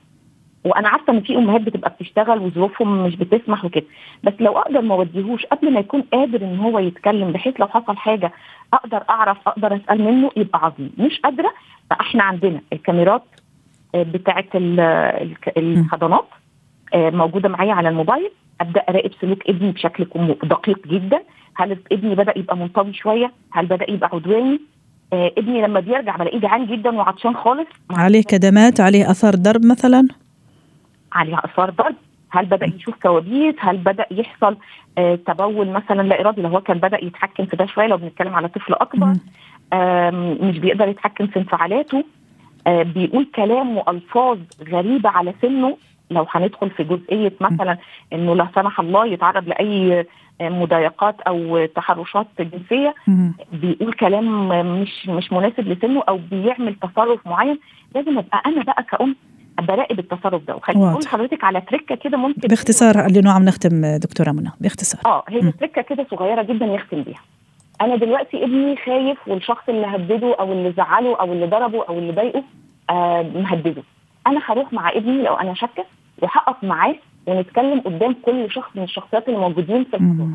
وأنا 0.64 0.88
عارفة 0.88 1.12
ان 1.12 1.20
في 1.20 1.36
امهات 1.36 1.60
بتبقى 1.60 1.90
بتشتغل 1.90 2.38
وظروفهم 2.38 3.06
مش 3.06 3.16
بتسمح 3.16 3.64
وكده. 3.64 3.84
بس 4.24 4.32
لو 4.40 4.58
أقدر 4.58 4.80
ما 4.80 4.94
اوديهوش 4.94 5.46
قبل 5.46 5.72
ما 5.72 5.80
يكون 5.80 6.02
قادر 6.12 6.42
ان 6.42 6.58
هو 6.58 6.78
يتكلم 6.78 7.32
بحيث 7.32 7.54
لو 7.60 7.66
حصل 7.68 7.96
حاجة 7.96 8.32
أقدر 8.74 9.02
اعرف 9.10 9.48
أقدر 9.48 9.76
اسأل 9.76 10.02
منه 10.04 10.30
يبقى 10.36 10.64
عظيم. 10.64 10.92
مش 10.98 11.20
قادرة 11.20 11.52
فاحنا 11.90 12.22
عندنا 12.22 12.60
الكاميرات 12.72 13.22
آه، 13.94 14.02
بتاعه 14.02 14.44
الحضانات 15.56 16.26
آه، 16.94 17.10
موجودة 17.10 17.48
معايا 17.48 17.72
على 17.72 17.88
الموبايل. 17.88 18.30
أبدأ 18.60 18.80
أراقب 18.88 19.10
سلوك 19.20 19.48
ابني 19.48 19.72
بشكل 19.72 20.06
دقيق 20.44 20.86
جدا. 20.86 21.20
هل 21.56 21.78
ابني 21.92 22.14
بدأ 22.14 22.38
يبقى 22.38 22.56
منطوي 22.56 22.92
شوية؟ 22.94 23.32
هل 23.52 23.66
بدأ 23.66 23.90
يبقى 23.90 24.10
عدواني؟ 24.12 24.60
آه، 25.12 25.32
ابني 25.38 25.62
لما 25.62 25.80
بيرجع 25.80 26.16
بلاقيه 26.16 26.38
جعان 26.38 26.66
جدا 26.66 26.90
وعطشان 26.90 27.36
خالص. 27.36 27.68
عليه 27.90 28.22
كدمات 28.28 28.80
عليه 28.80 29.10
اثار 29.10 29.34
ضرب 29.34 29.64
مثلا؟ 29.64 30.08
عليها 31.12 31.42
اثار 31.44 31.70
ضرب. 31.70 31.94
هل 32.32 32.46
بدأ 32.46 32.66
يشوف 32.66 32.94
كوابيس؟ 33.02 33.54
هل 33.58 33.76
بدأ 33.76 34.06
يحصل 34.10 34.56
آه 34.98 35.14
تبول 35.14 35.68
مثلا 35.68 36.02
لا 36.02 36.20
إرادي 36.20 36.42
لو 36.42 36.48
هو 36.48 36.60
كان 36.60 36.78
بدأ 36.78 37.04
يتحكم 37.04 37.46
في 37.46 37.56
ده 37.56 37.66
شوية 37.66 37.86
لو 37.86 37.96
بنتكلم 37.96 38.34
على 38.34 38.48
طفل 38.48 38.74
أكبر 38.74 39.14
مش 40.42 40.58
بيقدر 40.58 40.88
يتحكم 40.88 41.26
في 41.26 41.38
انفعالاته 41.38 42.04
آه 42.66 42.82
بيقول 42.82 43.26
كلام 43.34 43.76
والفاظ 43.76 44.38
غريبة 44.72 45.10
على 45.10 45.34
سنه. 45.42 45.76
لو 46.10 46.26
هندخل 46.30 46.70
في 46.70 46.84
جزئية 46.84 47.32
مثلا 47.40 47.78
إنه 48.12 48.34
لا 48.36 48.48
سمح 48.54 48.80
الله 48.80 49.06
يتعرض 49.06 49.48
لأي 49.48 50.06
آه، 50.40 50.48
مضايقات 50.48 51.20
أو 51.20 51.66
تحرشات 51.66 52.26
جنسية 52.40 52.94
بيقول 53.52 53.92
كلام 53.92 54.48
مش 54.82 55.08
مش 55.08 55.32
مناسب 55.32 55.68
لسنه 55.68 56.02
أو 56.08 56.20
بيعمل 56.30 56.74
تصرف 56.74 57.26
معين 57.26 57.58
لازم 57.94 58.18
أبقى 58.18 58.42
أنا 58.46 58.62
بقى 58.62 58.82
كأم 58.82 59.16
براقب 59.60 59.98
التصرف 59.98 60.42
ده. 60.44 60.56
وخليني 60.56 60.90
أقول 60.90 61.02
لحضرتك 61.04 61.44
على 61.44 61.60
تركة 61.60 61.94
كده 61.94 62.16
ممكن 62.18 62.48
باختصار 62.48 63.06
لأنه 63.10 63.32
عم 63.32 63.44
نختم 63.44 63.96
دكتورة 63.96 64.30
منى. 64.30 64.50
باختصار. 64.60 65.00
آه 65.04 65.24
هي 65.28 65.52
تركة 65.52 65.82
كده 65.82 66.06
صغيرة 66.10 66.42
جدا 66.42 66.66
يختم 66.66 67.02
بيها. 67.02 67.20
أنا 67.80 67.96
دلوقتي 67.96 68.44
ابني 68.44 68.76
خايف 68.76 69.18
والشخص 69.26 69.62
اللي 69.68 69.86
هدده 69.86 70.36
أو 70.40 70.52
اللي 70.52 70.72
زعله 70.72 71.16
أو 71.20 71.32
اللي 71.32 71.46
ضربه 71.46 71.84
أو 71.88 71.98
اللي 71.98 72.12
ضايقه 72.12 72.42
آه 72.90 73.22
مهدده. 73.22 73.82
أنا 74.26 74.40
هروح 74.46 74.72
مع 74.72 74.90
ابني 74.90 75.22
لو 75.22 75.34
أنا 75.34 75.54
شاكة 75.54 75.84
وهقف 76.22 76.64
معاه 76.64 76.94
ونتكلم 77.26 77.80
قدام 77.80 78.16
كل 78.22 78.50
شخص 78.50 78.70
من 78.74 78.82
الشخصيات 78.82 79.28
اللي 79.28 79.38
موجودين 79.38 79.84
في 79.84 79.94
الحضور 79.96 80.28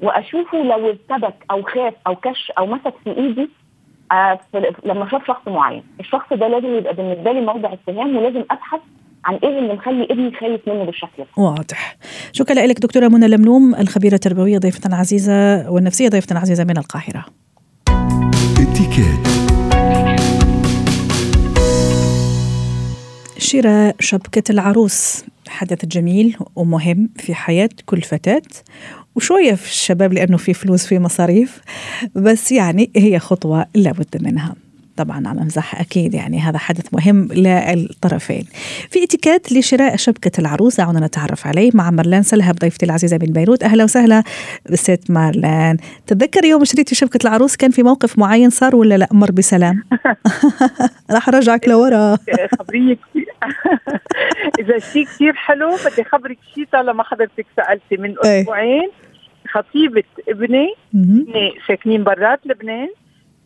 وأشوفه 0.00 0.58
لو 0.62 0.88
ارتبك 0.88 1.34
أو 1.50 1.62
خاف 1.62 1.94
أو 2.06 2.16
كش 2.16 2.52
أو 2.58 2.66
مسك 2.66 2.94
في 3.04 3.16
إيدي 3.16 3.50
لما 4.84 5.08
شاف 5.10 5.26
شخص 5.26 5.48
معين. 5.48 5.82
الشخص 6.00 6.32
ده 6.32 6.48
لازم 6.48 6.74
يبقى 6.78 6.94
بالنسبة 6.94 7.32
لي 7.32 7.40
موضع 7.40 7.72
اتهام 7.72 8.16
ولازم 8.16 8.44
أبحث 8.50 8.80
عن 9.24 9.34
إيه 9.34 9.58
اللي 9.58 9.74
مخلي 9.74 10.04
ابني 10.10 10.36
خايف 10.40 10.60
منه 10.68 10.84
بالشكل 10.84 11.08
ده. 11.18 11.26
واضح. 11.36 11.96
شكرا 12.32 12.66
لك 12.66 12.80
دكتورة 12.80 13.08
منى 13.08 13.28
لملوم 13.28 13.74
الخبيرة 13.74 14.14
التربوية 14.14 14.58
ضيفتنا 14.58 14.94
العزيزه 14.94 15.70
والنفسية 15.70 16.08
ضيفتنا 16.08 16.38
العزيزه 16.38 16.64
من 16.64 16.78
القاهرة. 16.78 17.24
شراء 23.38 23.96
شبكة 24.00 24.52
العروس. 24.52 25.24
حدث 25.48 25.86
جميل 25.86 26.36
ومهم 26.56 27.08
في 27.16 27.34
حياة 27.34 27.68
كل 27.86 28.02
فتاة 28.02 28.42
وشوية 29.18 29.54
في 29.54 29.66
الشباب 29.66 30.12
لأنه 30.12 30.36
في 30.36 30.54
فلوس 30.54 30.86
في 30.86 30.98
مصاريف 30.98 31.60
بس 32.14 32.52
يعني 32.52 32.90
هي 32.96 33.18
خطوة 33.18 33.66
لابد 33.74 34.22
منها 34.22 34.54
طبعا 34.96 35.28
عم 35.28 35.38
امزح 35.38 35.80
أكيد 35.80 36.14
يعني 36.14 36.40
هذا 36.40 36.58
حدث 36.58 36.94
مهم 36.94 37.28
للطرفين. 37.32 38.44
في 38.90 39.04
إتيكيت 39.04 39.52
لشراء 39.52 39.96
شبكة 39.96 40.40
العروس 40.40 40.76
دعونا 40.76 41.06
نتعرف 41.06 41.46
عليه 41.46 41.70
مع 41.74 41.90
مرلان 41.90 42.22
سلهب 42.22 42.54
ضيفتي 42.54 42.86
العزيزة 42.86 43.18
من 43.22 43.32
بيروت 43.32 43.62
أهلا 43.62 43.84
وسهلا 43.84 44.22
بالست 44.68 45.00
مرلان. 45.08 45.76
تتذكر 46.06 46.44
يوم 46.44 46.64
شريتي 46.64 46.94
شبكة 46.94 47.18
العروس 47.26 47.56
كان 47.56 47.70
في 47.70 47.82
موقف 47.82 48.18
معين 48.18 48.50
صار 48.50 48.76
ولا 48.76 48.98
لا 48.98 49.08
مر 49.12 49.30
بسلام؟ 49.30 49.82
راح 51.10 51.28
أرجعك 51.28 51.68
لورا. 51.68 52.18
خبريك 52.58 52.98
إذا 54.60 54.78
شيء 54.92 55.04
كثير 55.04 55.32
حلو 55.32 55.76
بدي 55.86 56.04
خبرك 56.04 56.38
شيء 56.54 56.68
طالما 56.72 57.02
حضرتك 57.02 57.46
سألتي 57.56 57.96
من 57.96 58.14
إيه. 58.24 58.40
أسبوعين 58.40 58.90
خطيبه 59.48 60.04
ابني 60.28 60.74
ساكنين 61.68 62.04
برات 62.04 62.40
لبنان. 62.46 62.88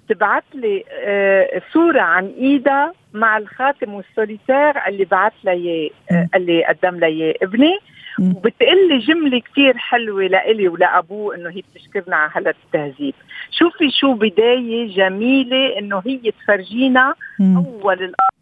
تبعت 0.09 0.45
لي 0.55 0.85
آه، 0.91 1.63
صورة 1.73 2.01
عن 2.01 2.27
ايدها 2.27 2.93
مع 3.13 3.39
الخاتم 3.39 3.95
والسوليتير 3.95 4.87
اللي 4.89 5.05
بعت 5.05 5.33
لي 5.45 5.91
آه، 6.11 6.29
اللي 6.35 6.65
قدم 6.65 6.97
لي 6.97 7.35
ابني. 7.43 7.79
وبتقلي 8.21 8.99
جملة 8.99 9.41
كثير 9.41 9.77
حلوة 9.77 10.23
لإلي 10.23 10.69
ولأبوه 10.69 11.35
إنه 11.35 11.51
هي 11.51 11.63
بتشكرنا 11.75 12.17
على 12.17 12.31
هذا 12.35 12.51
التهذيب 12.51 13.15
شوفي 13.51 13.91
شو 14.01 14.15
بداية 14.15 14.97
جميلة 14.97 15.79
إنه 15.79 16.03
هي 16.07 16.31
تفرجينا 16.31 17.15
أول 17.41 17.95
الأرض 17.95 18.33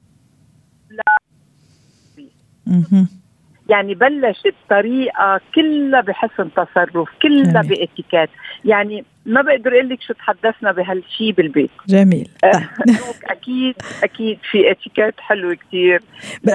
يعني 3.71 3.95
بلشت 3.95 4.55
طريقة 4.71 5.41
كلها 5.55 6.01
بحسن 6.01 6.49
تصرف 6.57 7.09
كلها 7.23 7.63
باتيكيت 7.63 8.31
يعني 8.65 9.05
ما 9.27 9.43
بقدر 9.43 9.73
أقول 9.73 9.89
لك 9.89 10.03
شو 10.03 10.15
تحدثنا 10.15 10.73
بهالشيء 10.73 11.33
بالبيت. 11.33 11.71
جميل. 11.89 12.29
طيب. 12.43 12.63
أكيد 13.25 13.75
أكيد 14.03 14.39
في 14.51 14.71
اتيكيت 14.71 15.15
حلو 15.19 15.55
كثير 15.55 16.03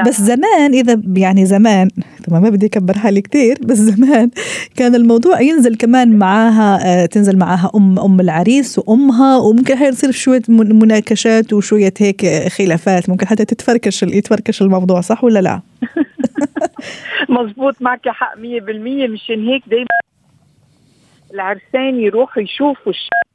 بس 0.07 0.21
زمان 0.21 0.73
إذا 0.73 1.01
يعني 1.15 1.45
زمان 1.45 1.87
طبعا 2.27 2.39
ما 2.39 2.49
بدي 2.49 2.65
أكبر 2.65 2.97
حالي 2.97 3.21
كثير 3.21 3.57
بس 3.61 3.77
زمان 3.77 4.29
كان 4.75 4.95
الموضوع 4.95 5.41
ينزل 5.41 5.75
كمان 5.75 6.19
معاها 6.19 6.79
آه، 7.03 7.05
تنزل 7.05 7.37
معاها 7.37 7.71
أم 7.75 7.99
أم 7.99 8.19
العريس 8.19 8.79
وأمها 8.79 9.37
وممكن 9.37 9.77
هي 9.77 9.87
يصير 9.87 10.11
شوية 10.11 10.41
مناكشات 10.49 11.53
وشوية 11.53 11.93
هيك 11.97 12.25
خلافات 12.47 13.09
ممكن 13.09 13.27
حتى 13.27 13.45
تتفركش 13.45 14.03
يتفركش 14.03 14.61
الموضوع 14.61 15.01
صح 15.01 15.23
ولا 15.23 15.39
لا؟ 15.39 15.61
مزبوط 17.29 17.81
معك 17.81 18.09
حق 18.09 18.35
100% 18.35 18.39
مشان 19.09 19.47
هيك 19.47 19.63
دايما 19.67 19.87
العرسان 21.33 21.99
يروحوا 21.99 22.43
يشوفوا 22.43 22.91
الشقة 22.91 23.25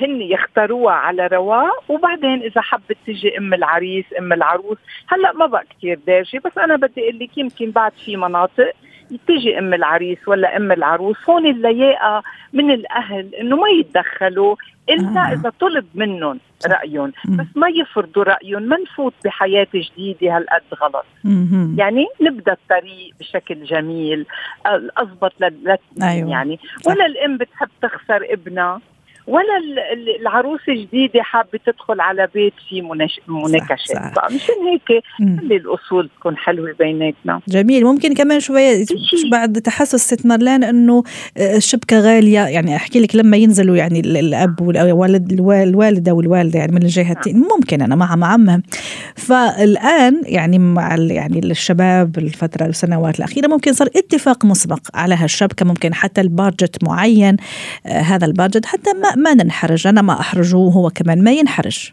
هن 0.00 0.22
يختاروها 0.22 0.92
على 0.94 1.26
رواق 1.26 1.90
وبعدين 1.90 2.42
إذا 2.42 2.60
حبت 2.60 2.96
تجي 3.06 3.38
أم 3.38 3.54
العريس 3.54 4.04
أم 4.18 4.32
العروس. 4.32 4.78
هلأ 5.08 5.32
ما 5.32 5.46
بقى 5.46 5.64
كثير 5.78 5.98
دارجة 6.06 6.40
بس 6.44 6.58
أنا 6.58 6.76
بدي 6.76 7.00
أقول 7.02 7.18
لك 7.18 7.38
يمكن 7.38 7.70
بعد 7.70 7.92
في 8.04 8.16
مناطق 8.16 8.72
تيجي 9.26 9.58
أم 9.58 9.74
العريس 9.74 10.18
ولا 10.26 10.56
أم 10.56 10.72
العروس 10.72 11.16
هون 11.30 11.46
اللياقة 11.46 12.22
من 12.52 12.70
الأهل 12.70 13.34
إنه 13.34 13.56
ما 13.56 13.68
يتدخلوا 13.68 14.56
إلا 14.88 15.20
آه. 15.20 15.32
إذا 15.32 15.52
طلب 15.60 15.86
منهم 15.94 16.40
رأيهم. 16.66 17.12
بس 17.28 17.46
ما 17.56 17.68
يفرضوا 17.68 18.24
رأيهم 18.24 18.62
ما 18.62 18.76
نفوت 18.76 19.14
بحياة 19.24 19.66
جديدة 19.74 20.36
هالقد 20.36 20.62
غلط. 20.82 21.04
مم. 21.24 21.76
يعني 21.78 22.06
نبدأ 22.20 22.52
الطريق 22.52 23.14
بشكل 23.20 23.64
جميل 23.64 24.26
أضبط 24.96 25.32
لل 25.40 25.78
أيوة. 26.02 26.30
يعني. 26.30 26.58
ولا 26.86 27.06
الام 27.06 27.36
بتحب 27.36 27.68
تخسر 27.82 28.26
ابنها. 28.30 28.80
ولا 29.26 29.58
العروس 30.20 30.60
الجديدة 30.68 31.22
حابة 31.22 31.58
تدخل 31.66 32.00
على 32.00 32.28
بيت 32.34 32.52
في 32.68 32.82
مناقشات 33.28 34.18
فمشان 34.18 34.54
هيك 34.66 35.02
خلي 35.18 35.56
الأصول 35.56 36.10
تكون 36.18 36.36
حلوة 36.36 36.72
بيناتنا. 36.78 37.40
جميل. 37.48 37.84
ممكن 37.84 38.14
كمان 38.14 38.40
شوية 38.40 38.84
بعد 39.30 39.60
تحسس 39.60 40.14
ست 40.14 40.26
مارلان 40.26 40.64
إنه 40.64 41.02
آه، 41.36 41.56
الشبكة 41.56 42.00
غالية. 42.00 42.40
يعني 42.40 42.76
أحكي 42.76 43.00
لك 43.00 43.16
لما 43.16 43.36
ينزلوا 43.36 43.76
يعني 43.76 44.00
الأب 44.00 44.60
والوالد 44.60 45.32
الوالدة 45.32 46.12
والوالدة 46.12 46.58
يعني 46.58 46.72
من 46.72 46.82
الجهتين. 46.82 47.36
ممكن 47.36 47.82
أنا 47.82 47.94
مع 47.94 48.32
عمهم 48.32 48.62
فالآن 49.16 50.22
يعني 50.24 50.58
مع 50.58 50.96
يعني 50.96 51.38
الشباب 51.38 52.18
الفترة 52.18 52.66
السنوات 52.66 53.18
الأخيرة 53.18 53.48
ممكن 53.48 53.72
صار 53.72 53.88
اتفاق 53.96 54.44
مسبق 54.44 54.80
على 54.94 55.14
هالشبكة. 55.14 55.66
ممكن 55.66 55.94
حتى 55.94 56.20
البادجت 56.20 56.84
معين 56.84 57.36
آه 57.86 58.00
هذا 58.00 58.26
البادجت 58.26 58.66
حتى 58.66 58.92
ما 58.92 59.09
ما 59.16 59.34
ننحرج 59.34 59.86
أنا 59.86 60.02
ما 60.02 60.20
أحرجه 60.20 60.56
وهو 60.56 60.90
كمان 60.90 61.24
ما 61.24 61.32
ينحرج. 61.32 61.92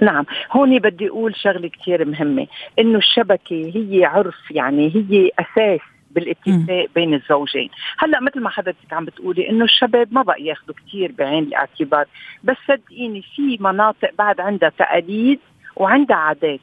نعم 0.00 0.24
هون 0.52 0.78
بدي 0.78 1.08
أقول 1.08 1.36
شغلة 1.36 1.68
كثير 1.68 2.04
مهمة 2.04 2.46
إنه 2.78 2.98
الشبكة 2.98 3.72
هي 3.74 4.04
عرف 4.04 4.50
يعني 4.50 4.92
هي 4.94 5.30
أساس 5.38 5.80
بالاتفاق 6.10 6.86
بين 6.94 7.14
الزوجين. 7.14 7.70
هلأ 7.98 8.20
مثل 8.20 8.40
ما 8.40 8.50
حضرتك 8.50 8.92
عم 8.92 9.04
بتقولي 9.04 9.50
إنه 9.50 9.64
الشباب 9.64 10.08
ما 10.12 10.22
بقى 10.22 10.42
ياخذوا 10.42 10.74
كثير 10.86 11.12
بعين 11.18 11.44
الاعتبار 11.44 12.04
بس 12.44 12.56
صدقيني 12.68 13.22
في 13.36 13.58
مناطق 13.60 14.10
بعد 14.18 14.40
عندها 14.40 14.68
تقاليد 14.68 15.38
وعندها 15.76 16.16
عادات. 16.16 16.60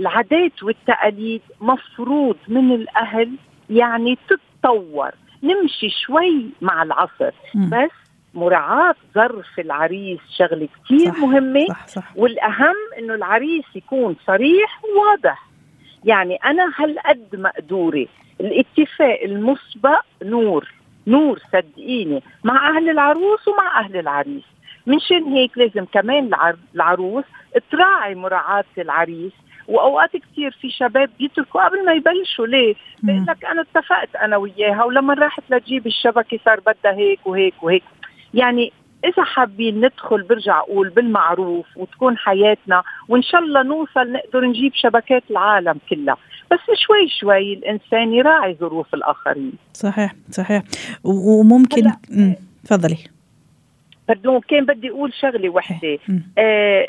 العادات 0.00 0.62
والتقاليد 0.62 1.42
مفروض 1.60 2.36
من 2.48 2.72
الأهل 2.72 3.30
يعني 3.70 4.18
تتطور. 4.28 5.10
نمشي 5.42 5.90
شوي 5.90 6.46
مع 6.60 6.82
العصر 6.82 7.30
بس 7.54 7.90
مراعاة 8.34 8.94
ظرف 9.14 9.58
العريس 9.58 10.20
شغلة 10.38 10.68
كثير 10.84 11.12
مهمة 11.12 11.66
صح 11.68 11.86
صح. 11.86 12.12
والأهم 12.16 12.76
إنه 12.98 13.14
العريس 13.14 13.64
يكون 13.74 14.16
صريح 14.26 14.80
وواضح. 14.84 15.46
يعني 16.04 16.36
أنا 16.36 16.72
هالقد 16.76 17.28
مقدورة. 17.32 18.06
الاتفاق 18.40 19.20
المسبق 19.24 20.04
نور 20.22 20.68
نور 21.06 21.38
صدقيني 21.52 22.22
مع 22.44 22.76
أهل 22.76 22.90
العروس 22.90 23.48
ومع 23.48 23.80
أهل 23.80 23.96
العريس. 23.96 24.44
منشان 24.86 25.24
هيك 25.24 25.58
لازم 25.58 25.84
كمان 25.84 26.30
العروس 26.74 27.24
تراعي 27.70 28.14
مراعاة 28.14 28.64
العريس. 28.78 29.32
وأوقات 29.68 30.10
كثير 30.16 30.50
في 30.60 30.70
شباب 30.70 31.10
بيتركوا 31.18 31.68
قبل 31.68 31.84
ما 31.84 31.92
يبلشوا. 31.92 32.46
ليه؟ 32.46 32.74
بيقول 33.02 33.26
لك 33.28 33.44
أنا 33.44 33.62
اتفقت 33.62 34.16
أنا 34.16 34.36
وياها 34.36 34.84
ولما 34.84 35.14
راحت 35.14 35.42
لتجيب 35.50 35.86
الشبكة 35.86 36.38
صار 36.44 36.60
بدها 36.60 36.92
هيك 36.92 37.26
وهيك 37.26 37.62
وهيك. 37.62 37.82
يعني 38.34 38.72
إذا 39.04 39.24
حابين 39.24 39.84
ندخل 39.84 40.22
برجع 40.22 40.58
أقول 40.58 40.88
بالمعروف 40.88 41.66
وتكون 41.76 42.18
حياتنا 42.18 42.82
وإن 43.08 43.22
شاء 43.22 43.40
الله 43.40 43.62
نوصل 43.62 44.12
نقدر 44.12 44.40
نجيب 44.40 44.72
شبكات 44.74 45.22
العالم 45.30 45.78
كلها. 45.90 46.16
بس 46.50 46.58
شوي 46.74 47.08
شوي 47.20 47.52
الإنسان 47.54 48.14
يراعي 48.14 48.54
ظروف 48.54 48.94
الآخرين. 48.94 49.52
صحيح 49.72 50.14
صحيح. 50.30 50.62
وممكن 51.04 51.90
تفضلي. 52.64 52.98
بردون 54.08 54.40
كان 54.40 54.64
بدي 54.64 54.90
أقول 54.90 55.12
شغلة 55.20 55.48
وحدة. 55.48 55.98
آه 56.38 56.88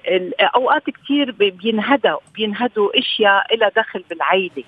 أوقات 0.56 0.84
كثير 0.90 1.32
بينهدوا 1.32 2.20
بينهدوا 2.36 3.00
أشياء 3.00 3.58
لها 3.58 3.72
دخل 3.78 4.04
بالعيلة. 4.10 4.64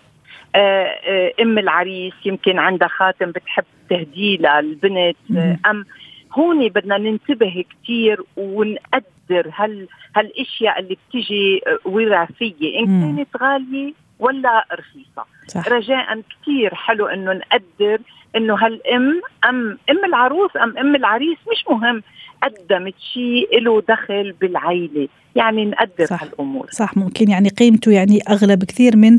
آه 0.55 0.83
آه 0.85 1.33
أم 1.41 1.57
العريس 1.57 2.13
يمكن 2.25 2.59
عندها 2.59 2.87
خاتم 2.87 3.31
بتحب 3.31 3.63
تهديه 3.89 4.37
للبنت 4.37 5.17
آه 5.37 5.57
أم 5.65 5.85
هون 6.33 6.67
بدنا 6.67 6.97
ننتبه 6.97 7.65
كثير 7.83 8.23
ونقدر 8.37 9.51
هال 9.55 9.87
هالأشياء 10.15 10.79
اللي 10.79 10.97
بتجي 11.09 11.61
وراثية 11.85 12.79
إن 12.79 12.85
كانت 13.15 13.29
غالية 13.37 13.93
ولا 14.19 14.65
رخيصة 14.73 15.25
صح. 15.47 15.67
رجاء 15.67 16.21
كثير 16.21 16.75
حلو 16.75 17.07
إنه 17.07 17.33
نقدر 17.33 17.99
إنه 18.35 18.55
هالأم 18.55 19.21
أم 19.49 19.77
أم 19.89 20.05
العروس 20.05 20.51
أم 20.63 20.77
أم 20.77 20.95
العريس 20.95 21.37
مش 21.51 21.65
مهم. 21.69 22.03
قدمت 22.43 22.93
شيء 23.13 23.59
له 23.61 23.83
دخل 23.89 24.33
بالعيلة. 24.41 25.07
يعني 25.35 25.65
نقدر 25.65 26.05
صح. 26.05 26.23
هالأمور. 26.23 26.67
صح 26.71 26.97
ممكن. 26.97 27.29
يعني 27.29 27.49
قيمته 27.49 27.91
يعني 27.91 28.19
أغلى 28.29 28.55
بكثير 28.55 28.97
من 28.97 29.17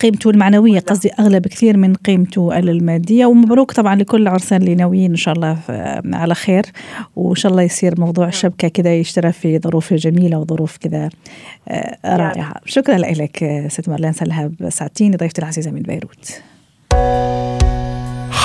قيمته 0.00 0.30
المعنوية. 0.30 0.80
قصدي 0.80 1.10
أغلى 1.20 1.40
بكثير 1.40 1.76
من 1.76 1.94
قيمته 1.94 2.58
المادية. 2.58 3.26
ومبروك 3.26 3.72
طبعا 3.72 3.96
لكل 3.96 4.22
العرسان 4.22 4.60
اللي 4.60 4.74
ناويين 4.74 5.10
إن 5.10 5.16
شاء 5.16 5.34
الله 5.34 5.58
على 6.14 6.34
خير. 6.34 6.62
وإن 7.16 7.34
شاء 7.34 7.52
الله 7.52 7.62
يصير 7.62 7.94
موضوع 7.98 8.24
نعم. 8.24 8.32
الشبكه 8.32 8.68
كذا 8.68 8.94
يشترى 8.94 9.32
في 9.32 9.58
ظروف 9.58 9.94
جميلة 9.94 10.38
وظروف 10.38 10.76
كذا 10.76 11.08
آه، 11.68 12.16
رائعة. 12.16 12.54
شكرا 12.64 12.96
لك 12.96 13.64
ست 13.68 13.88
مارلين 13.88 14.12
سلهب. 14.12 14.54
ساعتين 14.68 15.10
ضيفتي 15.10 15.42
العزيزه 15.42 15.70
من 15.70 15.82
بيروت. 15.82 16.42